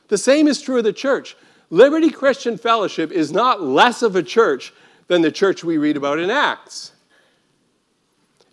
The 0.07 0.17
same 0.17 0.47
is 0.47 0.61
true 0.61 0.77
of 0.77 0.83
the 0.83 0.93
church. 0.93 1.35
Liberty 1.69 2.09
Christian 2.09 2.57
Fellowship 2.57 3.11
is 3.11 3.31
not 3.31 3.63
less 3.63 4.03
of 4.03 4.15
a 4.15 4.21
church 4.21 4.73
than 5.07 5.21
the 5.21 5.31
church 5.31 5.63
we 5.63 5.77
read 5.77 5.97
about 5.97 6.19
in 6.19 6.29
Acts. 6.29 6.93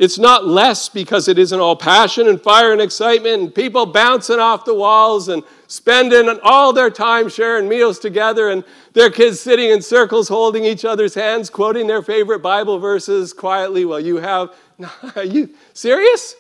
It's 0.01 0.19
not 0.19 0.47
less 0.47 0.89
because 0.89 1.29
it 1.29 1.39
isn't 1.39 1.61
all 1.61 1.77
passion 1.77 2.27
and 2.27 2.41
fire 2.41 2.73
and 2.73 2.81
excitement 2.81 3.43
and 3.43 3.55
people 3.55 3.85
bouncing 3.85 4.39
off 4.39 4.65
the 4.65 4.75
walls 4.75 5.29
and 5.29 5.43
spending 5.67 6.41
all 6.43 6.73
their 6.73 6.89
time 6.89 7.29
sharing 7.29 7.69
meals 7.69 7.99
together 7.99 8.49
and 8.49 8.65
their 8.95 9.11
kids 9.11 9.41
sitting 9.41 9.69
in 9.69 9.83
circles 9.83 10.27
holding 10.27 10.65
each 10.65 10.87
other's 10.87 11.13
hands, 11.15 11.51
quoting 11.51 11.87
their 11.87 12.01
favorite 12.01 12.39
Bible 12.39 12.79
verses 12.79 13.35
quietly 13.35 13.85
while 13.85 14.01
you 14.01 14.17
have. 14.17 14.55
Are 15.17 15.23
you 15.23 15.51
serious? 15.75 16.35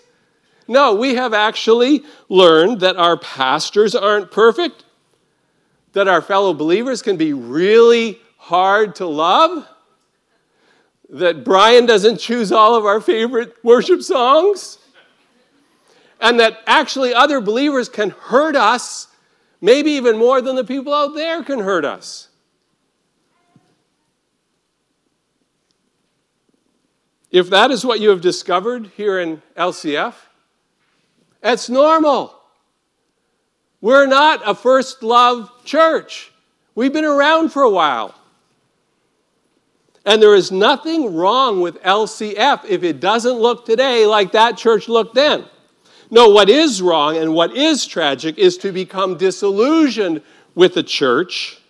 No, 0.67 0.95
we 0.95 1.17
have 1.17 1.35
actually 1.35 2.05
learned 2.31 2.81
that 2.81 2.97
our 2.97 3.19
pastors 3.19 3.95
aren't 3.95 4.31
perfect, 4.31 4.85
that 5.93 6.09
our 6.09 6.23
fellow 6.23 6.55
believers 6.55 7.03
can 7.03 7.19
be 7.19 7.35
really 7.35 8.21
hard 8.39 8.95
to 8.95 9.07
love 9.07 9.69
that 11.11 11.45
Brian 11.45 11.87
doesn't 11.87 12.19
choose 12.19 12.53
all 12.53 12.75
of 12.75 12.85
our 12.85 13.01
favorite 13.01 13.57
worship 13.65 14.03
songs, 14.03 14.79
and 16.21 16.39
that 16.39 16.61
actually 16.67 17.13
other 17.13 17.41
believers 17.41 17.89
can 17.89 18.11
hurt 18.11 18.55
us, 18.55 19.09
maybe 19.61 19.91
even 19.93 20.19
more 20.19 20.41
than 20.41 20.55
the 20.57 20.65
people 20.65 20.95
out 20.95 21.15
there 21.15 21.43
can 21.43 21.59
hurt 21.59 21.85
us. 21.85 22.29
If 27.31 27.51
that 27.51 27.71
is 27.71 27.85
what 27.85 28.01
you 28.01 28.11
have 28.11 28.21
discovered 28.21 28.91
here 28.97 29.21
in 29.21 29.41
LCF, 29.57 30.15
it's 31.43 31.69
normal. 31.69 32.37
We're 33.81 34.07
not 34.07 34.43
a 34.45 34.55
first 34.55 35.03
love 35.03 35.51
church. 35.65 36.33
We've 36.75 36.93
been 36.93 37.05
around 37.05 37.51
for 37.51 37.63
a 37.63 37.71
while. 37.71 38.15
And 40.05 40.23
there 40.23 40.35
is 40.35 40.51
nothing 40.51 41.15
wrong 41.15 41.61
with 41.61 41.83
LCF 41.83 42.65
if 42.65 42.83
it 42.83 43.01
doesn't 43.01 43.35
look 43.35 43.67
today 43.67 44.07
like 44.07 44.33
that 44.33 44.57
church 44.57 44.89
looked 44.89 45.15
then. 45.15 45.45
No, 46.11 46.29
what 46.29 46.49
is 46.49 46.83
wrong 46.83 47.17
and 47.17 47.35
what 47.35 47.57
is 47.57 47.87
tragic 47.87 48.39
is 48.39 48.57
to 48.59 48.73
become 48.73 49.17
disillusioned 49.17 50.23
with 50.55 50.75
the 50.75 50.83
church 50.83 51.61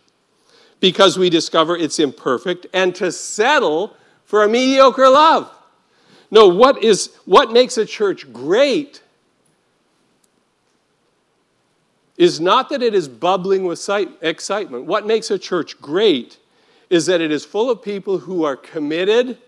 because 0.78 1.18
we 1.18 1.28
discover 1.28 1.76
it's 1.76 1.98
imperfect 1.98 2.66
and 2.72 2.94
to 2.94 3.12
settle 3.12 3.96
for 4.24 4.44
a 4.44 4.48
mediocre 4.48 5.08
love. 5.08 5.50
No, 6.30 6.48
what 6.48 6.82
is 6.82 7.10
what 7.24 7.52
makes 7.52 7.76
a 7.76 7.84
church 7.84 8.32
great 8.32 9.02
is 12.16 12.40
not 12.40 12.68
that 12.68 12.82
it 12.82 12.94
is 12.94 13.08
bubbling 13.08 13.64
with 13.64 13.88
excitement. 14.22 14.84
What 14.84 15.06
makes 15.06 15.30
a 15.30 15.38
church 15.38 15.80
great 15.80 16.38
is 16.90 17.06
that 17.06 17.20
it 17.20 17.30
is 17.30 17.44
full 17.44 17.70
of 17.70 17.80
people 17.80 18.18
who 18.18 18.44
are 18.44 18.56
committed 18.56 19.38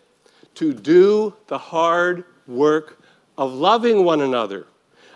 to 0.55 0.72
do 0.72 1.34
the 1.49 1.59
hard 1.59 2.24
work 2.47 3.03
of 3.36 3.53
loving 3.53 4.05
one 4.05 4.20
another, 4.20 4.66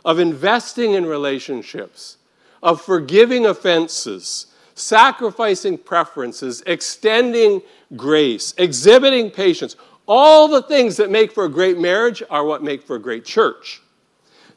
of 0.05 0.19
investing 0.19 0.93
in 0.93 1.07
relationships, 1.07 2.17
of 2.63 2.81
forgiving 2.81 3.47
offenses, 3.47 4.47
sacrificing 4.75 5.79
preferences, 5.79 6.63
extending 6.67 7.63
grace, 7.97 8.55
exhibiting 8.59 9.31
patience. 9.31 9.77
All 10.07 10.49
the 10.49 10.63
things 10.63 10.97
that 10.97 11.11
make 11.11 11.33
for 11.33 11.45
a 11.45 11.49
great 11.49 11.79
marriage 11.79 12.23
are 12.29 12.45
what 12.45 12.63
make 12.63 12.83
for 12.83 12.97
a 12.97 13.01
great 13.01 13.25
church. 13.25 13.83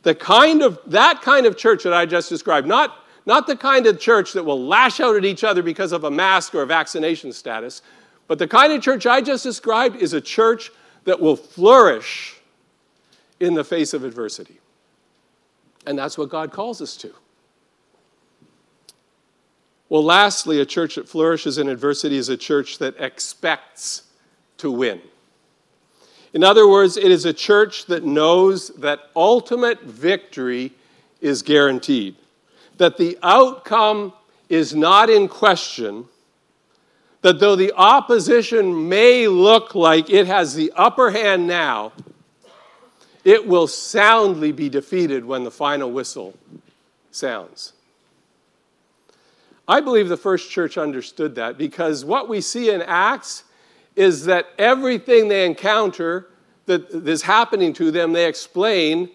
The 0.04 0.16
kind 0.16 0.62
of 0.62 0.80
that 0.88 1.22
kind 1.22 1.46
of 1.46 1.58
church 1.58 1.84
that 1.84 1.94
I 1.94 2.06
just 2.06 2.30
described, 2.30 2.68
not, 2.68 3.06
not 3.30 3.48
the 3.48 3.56
kind 3.56 3.86
of 3.86 4.00
church 4.00 4.34
that 4.34 4.44
will 4.44 4.62
lash 4.62 5.00
out 5.00 5.16
at 5.16 5.24
each 5.24 5.44
other 5.44 5.62
because 5.62 5.92
of 5.92 6.04
a 6.04 6.12
mask 6.12 6.56
or 6.56 6.64
a 6.64 6.66
vaccination 6.66 7.32
status, 7.32 7.84
but 8.28 8.40
the 8.40 8.48
kind 8.48 8.74
of 8.74 8.82
church 8.82 9.06
I 9.06 9.22
just 9.22 9.44
described 9.44 9.96
is 9.96 10.14
a 10.14 10.20
church 10.20 10.72
that 11.06 11.22
will 11.22 11.36
flourish 11.36 12.36
in 13.40 13.54
the 13.54 13.64
face 13.64 13.94
of 13.94 14.04
adversity. 14.04 14.60
And 15.86 15.98
that's 15.98 16.18
what 16.18 16.30
God 16.30 16.52
calls 16.52 16.82
us 16.82 16.98
to. 16.98 17.14
Well, 19.90 20.04
lastly, 20.04 20.60
a 20.60 20.66
church 20.66 20.96
that 20.96 21.08
flourishes 21.08 21.60
in 21.60 21.70
adversity 21.70 22.18
is 22.18 22.30
a 22.30 22.38
church 22.38 22.80
that 22.80 22.96
expects 23.00 24.04
to 24.58 24.72
win. 24.72 25.02
In 26.34 26.44
other 26.44 26.68
words, 26.68 26.98
it 26.98 27.12
is 27.12 27.26
a 27.26 27.34
church 27.34 27.86
that 27.86 28.04
knows 28.04 28.70
that 28.70 29.00
ultimate 29.16 29.82
victory 29.84 30.74
is 31.22 31.42
guaranteed, 31.44 32.16
that 32.80 32.98
the 32.98 33.18
outcome 33.22 34.14
is 34.48 34.74
not 34.74 35.10
in 35.10 35.28
question, 35.28 36.06
that 37.22 37.40
though 37.40 37.56
the 37.56 37.74
opposition 37.76 38.90
may 38.90 39.28
look 39.28 39.76
like 39.76 40.10
it 40.10 40.26
has 40.26 40.56
the 40.56 40.72
upper 40.76 41.12
hand 41.12 41.46
now, 41.46 41.92
it 43.26 43.46
will 43.46 43.68
soundly 43.68 44.54
be 44.54 44.70
defeated 44.70 45.26
when 45.26 45.44
the 45.44 45.52
final 45.52 45.92
whistle 45.92 46.34
sounds. 47.12 47.74
I 49.68 49.82
believe 49.82 50.08
the 50.08 50.18
first 50.18 50.50
church 50.50 50.78
understood 50.78 51.36
that 51.36 51.58
because 51.58 52.06
what 52.06 52.30
we 52.30 52.40
see 52.40 52.72
in 52.72 52.82
Acts 52.82 53.44
is 53.96 54.26
that 54.26 54.48
everything 54.58 55.28
they 55.28 55.46
encounter 55.46 56.30
that 56.66 56.90
is 56.92 57.24
happening 57.24 57.74
to 57.74 57.92
them, 57.92 58.14
they 58.14 58.26
explain, 58.26 59.10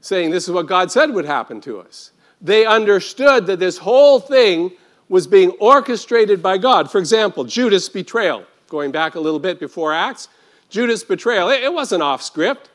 saying, 0.00 0.30
This 0.30 0.44
is 0.44 0.52
what 0.52 0.66
God 0.66 0.92
said 0.92 1.10
would 1.10 1.24
happen 1.24 1.60
to 1.62 1.80
us. 1.80 2.12
They 2.40 2.66
understood 2.66 3.46
that 3.46 3.58
this 3.58 3.78
whole 3.78 4.20
thing 4.20 4.72
was 5.08 5.26
being 5.26 5.50
orchestrated 5.60 6.42
by 6.42 6.58
God. 6.58 6.90
For 6.90 6.98
example, 6.98 7.44
Judas' 7.44 7.88
betrayal, 7.88 8.44
going 8.68 8.90
back 8.90 9.14
a 9.14 9.20
little 9.20 9.38
bit 9.38 9.60
before 9.60 9.92
Acts, 9.92 10.28
Judas' 10.68 11.04
betrayal, 11.04 11.48
it 11.48 11.72
wasn't 11.72 12.02
off 12.02 12.22
script. 12.22 12.70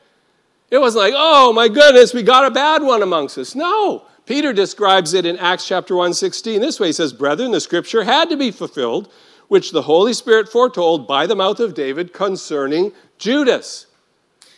It 0.70 0.80
wasn't 0.80 1.04
like, 1.04 1.14
oh 1.16 1.52
my 1.52 1.68
goodness, 1.68 2.14
we 2.14 2.22
got 2.22 2.46
a 2.46 2.50
bad 2.50 2.82
one 2.82 3.02
amongst 3.02 3.36
us. 3.36 3.54
No. 3.54 4.06
Peter 4.24 4.52
describes 4.52 5.14
it 5.14 5.26
in 5.26 5.36
Acts 5.38 5.66
chapter 5.66 5.94
1, 5.94 6.14
16 6.14 6.60
this 6.60 6.80
way. 6.80 6.86
He 6.86 6.92
says, 6.92 7.12
Brethren, 7.12 7.50
the 7.50 7.60
scripture 7.60 8.04
had 8.04 8.30
to 8.30 8.36
be 8.36 8.50
fulfilled, 8.50 9.12
which 9.48 9.72
the 9.72 9.82
Holy 9.82 10.14
Spirit 10.14 10.48
foretold 10.48 11.06
by 11.06 11.26
the 11.26 11.36
mouth 11.36 11.60
of 11.60 11.74
David 11.74 12.14
concerning 12.14 12.92
Judas. 13.18 13.86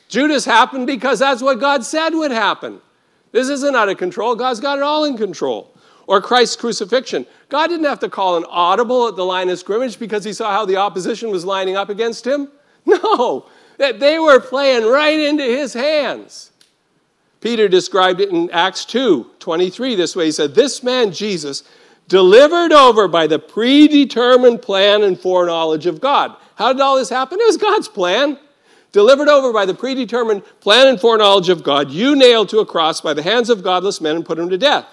Judas 0.09 0.44
happened 0.44 0.86
because 0.86 1.18
that's 1.18 1.42
what 1.42 1.59
God 1.59 1.84
said 1.84 2.11
would 2.11 2.30
happen. 2.30 2.80
This 3.35 3.49
isn't 3.49 3.74
out 3.74 3.89
of 3.89 3.99
control. 3.99 4.37
God's 4.37 4.61
got 4.61 4.78
it 4.78 4.85
all 4.85 5.03
in 5.07 5.16
control. 5.16 5.74
Or 6.07 6.22
Christ's 6.22 6.55
crucifixion. 6.55 7.26
God 7.49 7.66
didn't 7.66 7.87
have 7.87 7.99
to 7.99 8.09
call 8.09 8.37
an 8.37 8.45
audible 8.49 9.09
at 9.09 9.16
the 9.16 9.24
line 9.24 9.51
of 9.51 9.59
scrimmage 9.59 9.99
because 9.99 10.22
he 10.22 10.32
saw 10.32 10.53
how 10.53 10.64
the 10.64 10.76
opposition 10.76 11.30
was 11.30 11.45
lining 11.45 11.76
up 11.76 11.91
against 11.91 12.26
him. 12.26 12.49
No, 12.87 13.47
that 13.78 13.99
they 13.99 14.18
were 14.18 14.39
playing 14.39 14.85
right 14.85 15.18
into 15.18 15.43
his 15.43 15.72
hands. 15.72 16.53
Peter 17.41 17.66
described 17.66 18.20
it 18.20 18.28
in 18.28 18.51
Acts 18.51 18.85
2 18.85 19.30
23 19.39 19.95
this 19.95 20.14
way. 20.14 20.26
He 20.26 20.32
said, 20.32 20.55
This 20.55 20.82
man, 20.82 21.11
Jesus, 21.11 21.62
delivered 22.07 22.72
over 22.72 23.09
by 23.09 23.26
the 23.26 23.39
predetermined 23.39 24.61
plan 24.61 25.03
and 25.03 25.18
foreknowledge 25.18 25.87
of 25.87 25.99
God. 26.03 26.37
How 26.57 26.74
did 26.74 26.82
all 26.82 26.99
this 26.99 27.09
happen? 27.09 27.41
It 27.41 27.47
was 27.47 27.57
God's 27.57 27.89
plan. 27.89 28.39
Delivered 28.95 29.28
over 29.28 29.53
by 29.53 29.66
the 29.66 29.74
predetermined 29.74 30.42
plan 30.61 30.86
and 30.86 30.99
foreknowledge 30.99 31.51
of 31.51 31.62
God, 31.62 31.90
you 31.90 32.16
nailed 32.16 32.49
to 32.49 32.61
a 32.61 32.66
cross 32.66 33.01
by 33.03 33.12
the 33.12 33.22
hands 33.22 33.51
of 33.51 33.62
godless 33.62 34.01
men 34.01 34.16
and 34.16 34.24
put 34.24 34.38
him 34.38 34.49
to 34.49 34.57
death. 34.57 34.86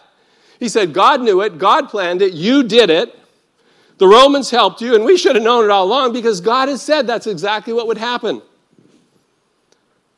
He 0.60 0.68
said, 0.68 0.94
God 0.94 1.22
knew 1.22 1.42
it, 1.42 1.58
God 1.58 1.88
planned 1.88 2.22
it, 2.22 2.34
you 2.34 2.64
did 2.64 2.90
it. 2.90 3.18
The 4.00 4.08
Romans 4.08 4.50
helped 4.50 4.82
you, 4.82 4.96
and 4.96 5.06
we 5.06 5.18
should 5.18 5.36
have 5.36 5.44
known 5.44 5.64
it 5.64 5.70
all 5.70 5.86
along 5.86 6.14
because 6.14 6.42
God 6.42 6.68
has 6.68 6.82
said 6.82 7.08
that's 7.08 7.28
exactly 7.28 7.72
what 7.72 7.88
would 7.88 8.00
happen 8.00 8.42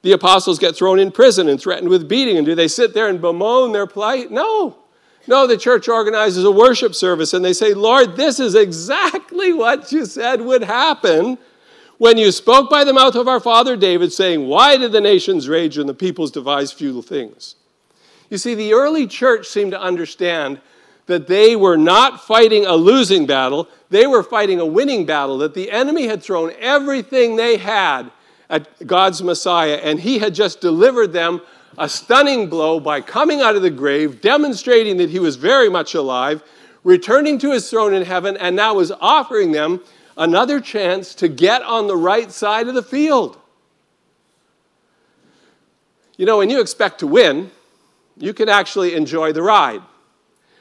the 0.03 0.11
apostles 0.11 0.59
get 0.59 0.75
thrown 0.75 0.99
in 0.99 1.11
prison 1.11 1.49
and 1.49 1.59
threatened 1.59 1.89
with 1.89 2.07
beating. 2.07 2.37
And 2.37 2.45
do 2.45 2.53
they 2.55 2.67
sit 2.67 2.93
there 2.93 3.07
and 3.07 3.19
bemoan 3.19 3.71
their 3.71 3.87
plight? 3.87 4.29
No. 4.29 4.77
No, 5.25 5.47
the 5.47 5.57
church 5.57 5.87
organizes 5.87 6.43
a 6.43 6.51
worship 6.51 6.93
service 6.93 7.33
and 7.33 7.43
they 7.43 7.53
say, 7.53 7.73
Lord, 7.73 8.17
this 8.17 8.41
is 8.41 8.55
exactly 8.55 9.53
what 9.53 9.91
you 9.93 10.05
said 10.05 10.41
would 10.41 10.63
happen 10.63 11.37
when 11.97 12.17
you 12.17 12.31
spoke 12.31 12.69
by 12.69 12.83
the 12.83 12.93
mouth 12.93 13.15
of 13.15 13.27
our 13.27 13.39
father 13.39 13.75
David, 13.75 14.11
saying, 14.11 14.47
Why 14.47 14.77
did 14.77 14.91
the 14.91 15.01
nations 15.01 15.47
rage 15.47 15.77
and 15.77 15.87
the 15.87 15.93
peoples 15.93 16.31
devise 16.31 16.71
futile 16.71 17.01
things? 17.01 17.55
You 18.29 18.37
see, 18.37 18.55
the 18.55 18.73
early 18.73 19.07
church 19.07 19.47
seemed 19.47 19.71
to 19.71 19.81
understand 19.81 20.59
that 21.05 21.27
they 21.27 21.55
were 21.55 21.77
not 21.77 22.23
fighting 22.25 22.65
a 22.65 22.75
losing 22.75 23.25
battle, 23.25 23.67
they 23.89 24.07
were 24.07 24.23
fighting 24.23 24.59
a 24.59 24.65
winning 24.65 25.05
battle, 25.05 25.37
that 25.39 25.53
the 25.53 25.69
enemy 25.69 26.07
had 26.07 26.23
thrown 26.23 26.51
everything 26.59 27.35
they 27.35 27.57
had 27.57 28.09
at 28.49 28.87
God's 28.87 29.21
Messiah, 29.21 29.79
and 29.83 29.99
he 29.99 30.19
had 30.19 30.33
just 30.33 30.61
delivered 30.61 31.13
them 31.13 31.41
a 31.77 31.89
stunning 31.89 32.47
blow 32.47 32.79
by 32.79 33.01
coming 33.01 33.41
out 33.41 33.55
of 33.55 33.61
the 33.61 33.69
grave, 33.69 34.21
demonstrating 34.21 34.97
that 34.97 35.09
he 35.09 35.19
was 35.19 35.35
very 35.35 35.69
much 35.69 35.93
alive, 35.93 36.43
returning 36.83 37.37
to 37.39 37.51
his 37.51 37.69
throne 37.69 37.93
in 37.93 38.05
heaven, 38.05 38.37
and 38.37 38.55
now 38.55 38.75
was 38.75 38.91
offering 39.01 39.51
them 39.51 39.81
another 40.17 40.59
chance 40.59 41.15
to 41.15 41.27
get 41.27 41.61
on 41.63 41.87
the 41.87 41.95
right 41.95 42.31
side 42.31 42.67
of 42.67 42.75
the 42.75 42.83
field. 42.83 43.37
You 46.17 46.25
know, 46.25 46.37
when 46.37 46.49
you 46.49 46.61
expect 46.61 46.99
to 46.99 47.07
win, 47.07 47.51
you 48.17 48.33
can 48.33 48.49
actually 48.49 48.93
enjoy 48.93 49.33
the 49.33 49.41
ride. 49.41 49.81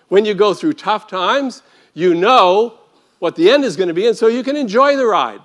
When 0.08 0.24
you 0.24 0.34
go 0.34 0.54
through 0.54 0.74
tough 0.74 1.06
times, 1.06 1.62
you 1.94 2.14
know 2.14 2.78
what 3.18 3.36
the 3.36 3.50
end 3.50 3.64
is 3.64 3.76
going 3.76 3.88
to 3.88 3.94
be, 3.94 4.06
and 4.06 4.16
so 4.16 4.26
you 4.26 4.42
can 4.42 4.56
enjoy 4.56 4.96
the 4.96 5.06
ride. 5.06 5.40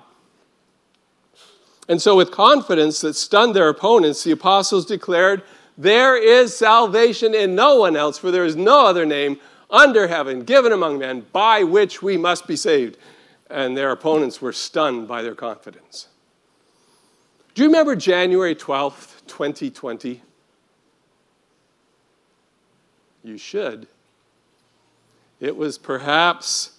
And 1.88 2.02
so, 2.02 2.16
with 2.16 2.30
confidence 2.30 3.00
that 3.00 3.14
stunned 3.14 3.56
their 3.56 3.68
opponents, 3.68 4.22
the 4.22 4.32
apostles 4.32 4.84
declared, 4.84 5.42
There 5.78 6.16
is 6.16 6.56
salvation 6.56 7.34
in 7.34 7.54
no 7.54 7.76
one 7.76 7.96
else, 7.96 8.18
for 8.18 8.30
there 8.30 8.44
is 8.44 8.56
no 8.56 8.86
other 8.86 9.06
name 9.06 9.38
under 9.70 10.08
heaven 10.08 10.44
given 10.44 10.72
among 10.72 10.98
men 10.98 11.24
by 11.32 11.62
which 11.62 12.02
we 12.02 12.16
must 12.16 12.46
be 12.46 12.56
saved. 12.56 12.98
And 13.50 13.76
their 13.76 13.90
opponents 13.90 14.42
were 14.42 14.52
stunned 14.52 15.08
by 15.08 15.22
their 15.22 15.34
confidence. 15.34 16.08
Do 17.54 17.62
you 17.62 17.68
remember 17.68 17.96
January 17.96 18.54
12th, 18.54 19.26
2020? 19.26 20.22
You 23.24 23.38
should. 23.38 23.86
It 25.40 25.56
was 25.56 25.78
perhaps 25.78 26.78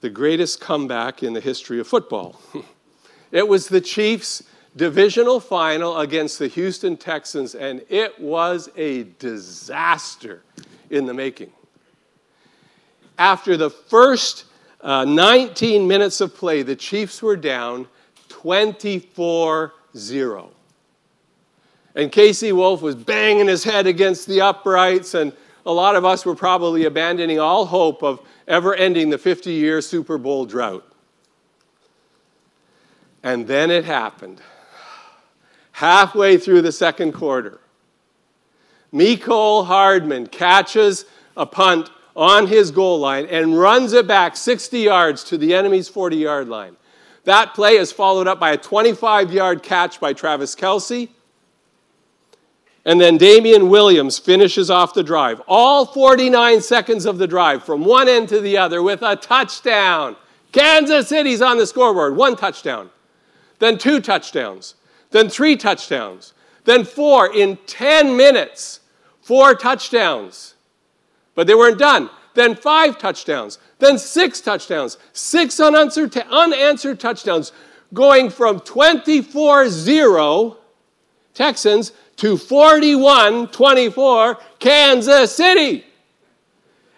the 0.00 0.10
greatest 0.10 0.60
comeback 0.60 1.22
in 1.22 1.32
the 1.32 1.40
history 1.40 1.80
of 1.80 1.86
football. 1.86 2.40
It 3.32 3.48
was 3.48 3.68
the 3.68 3.80
Chiefs' 3.80 4.42
divisional 4.76 5.40
final 5.40 5.98
against 5.98 6.38
the 6.38 6.48
Houston 6.48 6.98
Texans, 6.98 7.54
and 7.54 7.82
it 7.88 8.20
was 8.20 8.68
a 8.76 9.04
disaster 9.18 10.42
in 10.90 11.06
the 11.06 11.14
making. 11.14 11.50
After 13.18 13.56
the 13.56 13.70
first 13.70 14.44
uh, 14.82 15.04
19 15.04 15.86
minutes 15.86 16.20
of 16.20 16.34
play, 16.34 16.62
the 16.62 16.76
Chiefs 16.76 17.22
were 17.22 17.36
down 17.36 17.86
24 18.28 19.72
0. 19.96 20.50
And 21.94 22.10
KC 22.10 22.52
Wolf 22.52 22.82
was 22.82 22.94
banging 22.94 23.48
his 23.48 23.62
head 23.64 23.86
against 23.86 24.26
the 24.26 24.40
uprights, 24.40 25.14
and 25.14 25.32
a 25.66 25.72
lot 25.72 25.94
of 25.94 26.04
us 26.04 26.24
were 26.24 26.34
probably 26.34 26.84
abandoning 26.84 27.38
all 27.38 27.66
hope 27.66 28.02
of 28.02 28.20
ever 28.48 28.74
ending 28.74 29.10
the 29.10 29.18
50 29.18 29.52
year 29.52 29.80
Super 29.80 30.18
Bowl 30.18 30.46
drought. 30.46 30.84
And 33.22 33.46
then 33.46 33.70
it 33.70 33.84
happened. 33.84 34.40
Halfway 35.72 36.38
through 36.38 36.62
the 36.62 36.72
second 36.72 37.12
quarter, 37.12 37.60
Mecole 38.92 39.66
Hardman 39.66 40.26
catches 40.26 41.04
a 41.36 41.46
punt 41.46 41.90
on 42.14 42.46
his 42.46 42.70
goal 42.70 42.98
line 42.98 43.26
and 43.26 43.58
runs 43.58 43.92
it 43.92 44.06
back 44.06 44.36
60 44.36 44.78
yards 44.78 45.24
to 45.24 45.38
the 45.38 45.54
enemy's 45.54 45.88
40 45.88 46.16
yard 46.16 46.48
line. 46.48 46.76
That 47.24 47.54
play 47.54 47.76
is 47.76 47.92
followed 47.92 48.26
up 48.26 48.40
by 48.40 48.52
a 48.52 48.56
25 48.56 49.32
yard 49.32 49.62
catch 49.62 50.00
by 50.00 50.12
Travis 50.12 50.54
Kelce. 50.54 51.08
And 52.84 53.00
then 53.00 53.16
Damien 53.16 53.68
Williams 53.68 54.18
finishes 54.18 54.68
off 54.68 54.92
the 54.92 55.04
drive. 55.04 55.40
All 55.46 55.86
49 55.86 56.60
seconds 56.60 57.06
of 57.06 57.18
the 57.18 57.28
drive 57.28 57.62
from 57.62 57.84
one 57.84 58.08
end 58.08 58.28
to 58.30 58.40
the 58.40 58.56
other 58.56 58.82
with 58.82 59.02
a 59.02 59.14
touchdown. 59.14 60.16
Kansas 60.50 61.08
City's 61.08 61.40
on 61.40 61.58
the 61.58 61.66
scoreboard, 61.66 62.16
one 62.16 62.36
touchdown. 62.36 62.90
then 63.60 63.78
two 63.78 64.00
touchdowns, 64.00 64.74
then 65.12 65.28
three 65.28 65.56
touchdowns, 65.56 66.34
then 66.64 66.84
four 66.84 67.32
in 67.32 67.56
10 67.66 68.16
minutes, 68.16 68.80
four 69.20 69.54
touchdowns. 69.54 70.51
But 71.34 71.46
they 71.46 71.54
weren't 71.54 71.78
done. 71.78 72.10
Then 72.34 72.54
five 72.54 72.98
touchdowns, 72.98 73.58
then 73.78 73.98
six 73.98 74.40
touchdowns, 74.40 74.96
six 75.12 75.60
unanswered, 75.60 76.16
unanswered 76.16 76.98
touchdowns, 76.98 77.52
going 77.92 78.30
from 78.30 78.60
24 78.60 79.68
0 79.68 80.56
Texans 81.34 81.92
to 82.16 82.36
41 82.36 83.48
24 83.48 84.38
Kansas 84.58 85.34
City. 85.34 85.84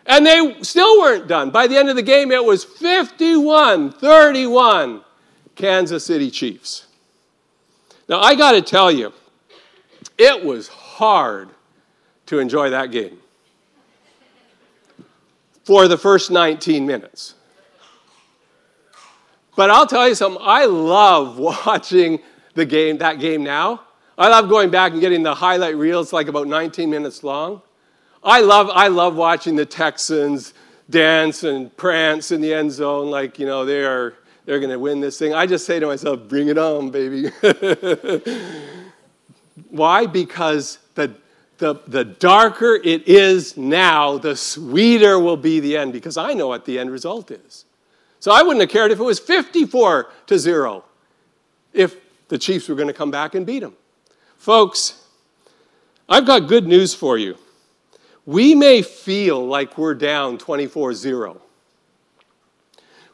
And 0.06 0.26
they 0.26 0.62
still 0.62 1.00
weren't 1.00 1.26
done. 1.26 1.50
By 1.50 1.66
the 1.66 1.76
end 1.76 1.88
of 1.88 1.96
the 1.96 2.02
game, 2.02 2.30
it 2.30 2.44
was 2.44 2.62
51 2.62 3.92
31 3.92 5.02
Kansas 5.56 6.04
City 6.04 6.30
Chiefs. 6.30 6.86
Now, 8.08 8.20
I 8.20 8.34
got 8.34 8.52
to 8.52 8.62
tell 8.62 8.92
you, 8.92 9.12
it 10.18 10.44
was 10.44 10.68
hard 10.68 11.48
to 12.26 12.38
enjoy 12.38 12.70
that 12.70 12.90
game 12.90 13.18
for 15.64 15.88
the 15.88 15.98
first 15.98 16.30
19 16.30 16.86
minutes. 16.86 17.34
But 19.56 19.70
I'll 19.70 19.86
tell 19.86 20.08
you 20.08 20.14
something, 20.14 20.40
I 20.44 20.66
love 20.66 21.38
watching 21.66 22.20
the 22.54 22.64
game, 22.64 22.98
that 22.98 23.18
game 23.18 23.42
now. 23.42 23.82
I 24.16 24.28
love 24.28 24.48
going 24.48 24.70
back 24.70 24.92
and 24.92 25.00
getting 25.00 25.22
the 25.22 25.34
highlight 25.34 25.76
reels 25.76 26.12
like 26.12 26.28
about 26.28 26.46
19 26.46 26.88
minutes 26.88 27.24
long. 27.24 27.62
I 28.22 28.40
love, 28.40 28.70
I 28.72 28.88
love 28.88 29.16
watching 29.16 29.56
the 29.56 29.66
Texans 29.66 30.54
dance 30.88 31.42
and 31.42 31.74
prance 31.76 32.30
in 32.30 32.40
the 32.40 32.54
end 32.54 32.70
zone 32.70 33.10
like, 33.10 33.38
you 33.38 33.46
know, 33.46 33.64
they 33.64 33.84
are, 33.84 34.14
they're 34.44 34.60
going 34.60 34.70
to 34.70 34.78
win 34.78 35.00
this 35.00 35.18
thing. 35.18 35.34
I 35.34 35.46
just 35.46 35.66
say 35.66 35.80
to 35.80 35.86
myself, 35.86 36.28
bring 36.28 36.48
it 36.48 36.58
on, 36.58 36.90
baby. 36.90 37.30
Why? 39.70 40.06
Because 40.06 40.78
the, 40.94 41.14
the, 41.58 41.76
the 41.86 42.04
darker 42.04 42.74
it 42.74 43.06
is 43.06 43.56
now, 43.56 44.18
the 44.18 44.36
sweeter 44.36 45.18
will 45.18 45.36
be 45.36 45.60
the 45.60 45.76
end, 45.76 45.92
because 45.92 46.16
I 46.16 46.32
know 46.34 46.48
what 46.48 46.64
the 46.64 46.78
end 46.78 46.90
result 46.90 47.30
is. 47.30 47.64
So 48.20 48.32
I 48.32 48.42
wouldn't 48.42 48.60
have 48.60 48.70
cared 48.70 48.90
if 48.90 48.98
it 48.98 49.04
was 49.04 49.18
54 49.18 50.10
to 50.26 50.38
0 50.38 50.84
if 51.72 51.96
the 52.28 52.38
Chiefs 52.38 52.68
were 52.68 52.74
going 52.74 52.88
to 52.88 52.94
come 52.94 53.10
back 53.10 53.34
and 53.34 53.44
beat 53.44 53.60
them. 53.60 53.74
Folks, 54.38 55.06
I've 56.08 56.26
got 56.26 56.48
good 56.48 56.66
news 56.66 56.94
for 56.94 57.18
you 57.18 57.36
we 58.26 58.54
may 58.54 58.82
feel 58.82 59.44
like 59.46 59.76
we're 59.76 59.94
down 59.94 60.38
24 60.38 60.94
0. 60.94 61.40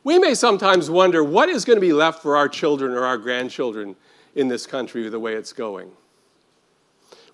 We 0.03 0.19
may 0.19 0.35
sometimes 0.35 0.89
wonder 0.89 1.23
what 1.23 1.49
is 1.49 1.65
going 1.65 1.77
to 1.77 1.81
be 1.81 1.93
left 1.93 2.23
for 2.23 2.37
our 2.37 2.49
children 2.49 2.93
or 2.93 3.05
our 3.05 3.19
grandchildren 3.19 3.97
in 4.35 4.49
this 4.49 4.67
country 4.67 5.09
the 5.09 5.19
way 5.19 5.35
it's 5.35 5.53
going. 5.53 5.91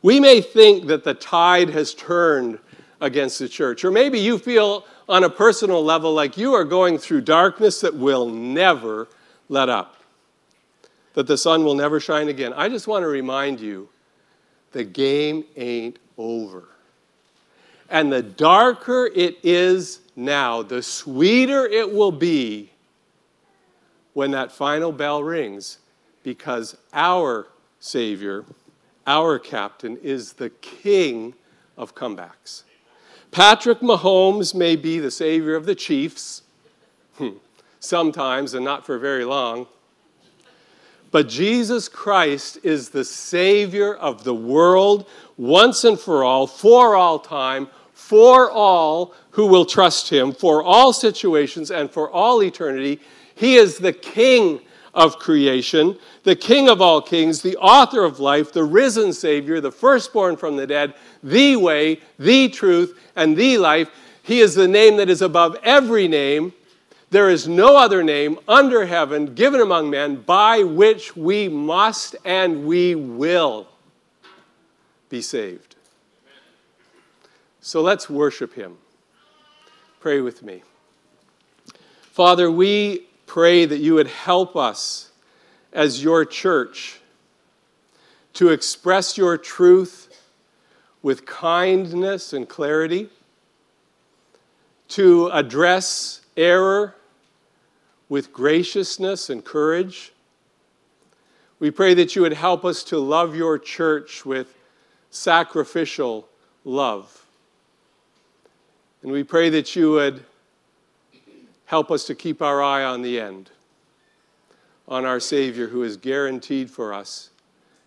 We 0.07 0.21
may 0.21 0.41
think 0.41 0.87
that 0.87 1.03
the 1.03 1.15
tide 1.15 1.69
has 1.71 1.93
turned 1.93 2.61
against 3.01 3.41
the 3.41 3.49
church, 3.49 3.85
or 3.85 3.91
maybe 3.91 4.21
you 4.21 4.39
feel 4.39 4.85
on 5.09 5.25
a 5.25 5.29
personal 5.29 5.83
level 5.83 6.15
like 6.15 6.37
you 6.37 6.55
are 6.55 6.63
going 6.63 6.97
through 6.97 7.23
darkness 7.23 7.81
that 7.81 7.93
will 7.93 8.29
never 8.29 9.09
let 9.49 9.69
up, 9.69 9.97
that 11.15 11.27
the 11.27 11.37
sun 11.37 11.65
will 11.65 11.75
never 11.75 11.99
shine 11.99 12.29
again. 12.29 12.53
I 12.53 12.69
just 12.69 12.87
want 12.87 13.03
to 13.03 13.09
remind 13.09 13.59
you 13.59 13.89
the 14.71 14.85
game 14.85 15.43
ain't 15.57 15.99
over. 16.17 16.69
And 17.91 18.13
the 18.13 18.23
darker 18.23 19.11
it 19.13 19.39
is 19.43 20.03
now, 20.15 20.63
the 20.63 20.85
sweeter 20.85 21.67
it 21.67 21.93
will 21.93 22.13
be 22.13 22.71
when 24.15 24.31
that 24.31 24.53
final 24.53 24.93
bell 24.93 25.25
rings, 25.25 25.79
because 26.23 26.77
our 26.93 27.49
Savior, 27.81 28.45
our 29.07 29.39
captain, 29.39 29.97
is 29.99 30.35
the 30.35 30.51
king 30.51 31.35
of 31.77 31.95
comebacks. 31.95 32.63
Patrick 33.31 33.81
Mahomes 33.81 34.55
may 34.55 34.77
be 34.77 34.99
the 34.99 35.11
savior 35.11 35.55
of 35.55 35.67
the 35.67 35.75
Chiefs, 35.75 36.43
hmm, 37.17 37.31
sometimes 37.81 38.55
and 38.55 38.65
not 38.65 38.87
for 38.87 38.99
very 38.99 39.25
long. 39.25 39.67
But 41.11 41.29
Jesus 41.29 41.89
Christ 41.89 42.59
is 42.63 42.91
the 42.91 43.05
Savior 43.05 43.95
of 43.95 44.25
the 44.25 44.35
world 44.35 45.09
once 45.37 45.85
and 45.85 45.99
for 45.99 46.25
all, 46.25 46.47
for 46.47 46.97
all 46.97 47.19
time, 47.19 47.69
for 47.93 48.51
all 48.51 49.15
who 49.31 49.47
will 49.47 49.65
trust 49.65 50.11
Him, 50.11 50.33
for 50.33 50.63
all 50.63 50.93
situations 50.93 51.71
and 51.71 51.91
for 51.91 52.11
all 52.11 52.43
eternity. 52.43 53.01
He 53.35 53.57
is 53.57 53.79
the 53.79 53.93
King 53.93 54.61
of 54.97 55.21
creation, 55.21 55.97
the 56.25 56.35
King 56.35 56.69
of 56.69 56.81
all 56.81 57.01
kings, 57.01 57.43
the 57.43 57.57
author 57.59 58.03
of 58.03 58.19
life, 58.19 58.53
the 58.53 58.65
risen 58.65 59.13
Savior, 59.13 59.61
the 59.61 59.71
firstborn 59.71 60.37
from 60.37 60.57
the 60.57 60.67
dead, 60.67 60.95
the 61.23 61.55
way, 61.55 62.01
the 62.19 62.49
truth, 62.49 62.99
and 63.15 63.37
the 63.37 63.59
life. 63.59 63.89
He 64.25 64.41
is 64.41 64.57
the 64.57 64.67
name 64.67 64.97
that 64.97 65.09
is 65.09 65.23
above 65.23 65.57
every 65.63 66.09
name 66.09 66.53
there 67.11 67.31
is 67.31 67.47
no 67.47 67.77
other 67.77 68.03
name 68.03 68.39
under 68.49 68.87
heaven 68.87 69.35
given 69.35 69.61
among 69.61 69.91
men 69.91 70.17
by 70.17 70.63
which 70.63 71.17
we 71.17 71.49
must 71.49 72.17
and 72.25 72.67
we 72.67 72.95
will 72.95 73.69
be 75.09 75.23
saved. 75.23 75.77
So 77.61 77.81
let's 77.81 78.11
worship 78.11 78.55
him. 78.55 78.79
Pray 80.01 80.21
with 80.21 80.43
me. 80.43 80.63
Father, 82.13 82.51
we 82.51 83.07
pray 83.27 83.65
that 83.65 83.79
you 83.79 83.95
would 83.95 84.07
help 84.07 84.57
us 84.57 85.11
as 85.73 86.03
your 86.03 86.25
church 86.25 87.01
to 88.35 88.49
express 88.49 89.19
your 89.19 89.37
truth 89.37 90.09
with 91.03 91.27
kindness 91.27 92.33
and 92.33 92.49
clarity, 92.49 93.09
to 94.89 95.29
address 95.33 96.21
error 96.37 96.95
with 98.09 98.33
graciousness 98.33 99.31
and 99.31 99.45
courage. 99.45 100.13
We 101.59 101.71
pray 101.71 101.95
that 101.95 102.15
you 102.15 102.23
would 102.23 102.35
help 102.35 102.65
us 102.65 102.83
to 102.85 102.99
love 102.99 103.35
your 103.35 103.59
church 103.59 104.25
with 104.27 104.55
sacrificial 105.11 106.29
love. 106.65 107.25
And 109.03 109.11
we 109.11 109.25
pray 109.25 109.51
that 109.51 109.75
you 109.75 109.93
would 109.93 110.25
help 111.67 111.91
us 111.91 112.05
to 112.07 112.15
keep 112.15 112.41
our 112.41 112.63
eye 112.63 112.83
on 112.83 113.03
the 113.03 113.21
end, 113.21 113.51
on 114.89 115.05
our 115.05 115.21
Savior 115.21 115.69
who 115.69 115.83
has 115.83 115.97
guaranteed 115.97 116.71
for 116.71 116.95
us 116.95 117.31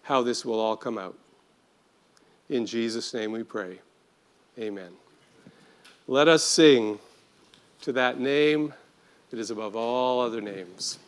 how 0.04 0.22
this 0.22 0.46
will 0.46 0.60
all 0.60 0.78
come 0.78 0.98
out. 0.98 1.18
In 2.50 2.66
Jesus' 2.66 3.14
name 3.14 3.32
we 3.32 3.44
pray. 3.44 3.80
Amen. 4.58 4.92
Let 6.08 6.28
us 6.28 6.44
sing 6.44 7.00
to 7.82 7.92
that 7.94 8.20
name 8.20 8.74
that 9.30 9.40
is 9.40 9.52
above 9.52 9.76
all 9.76 10.20
other 10.20 10.42
names. 10.42 11.00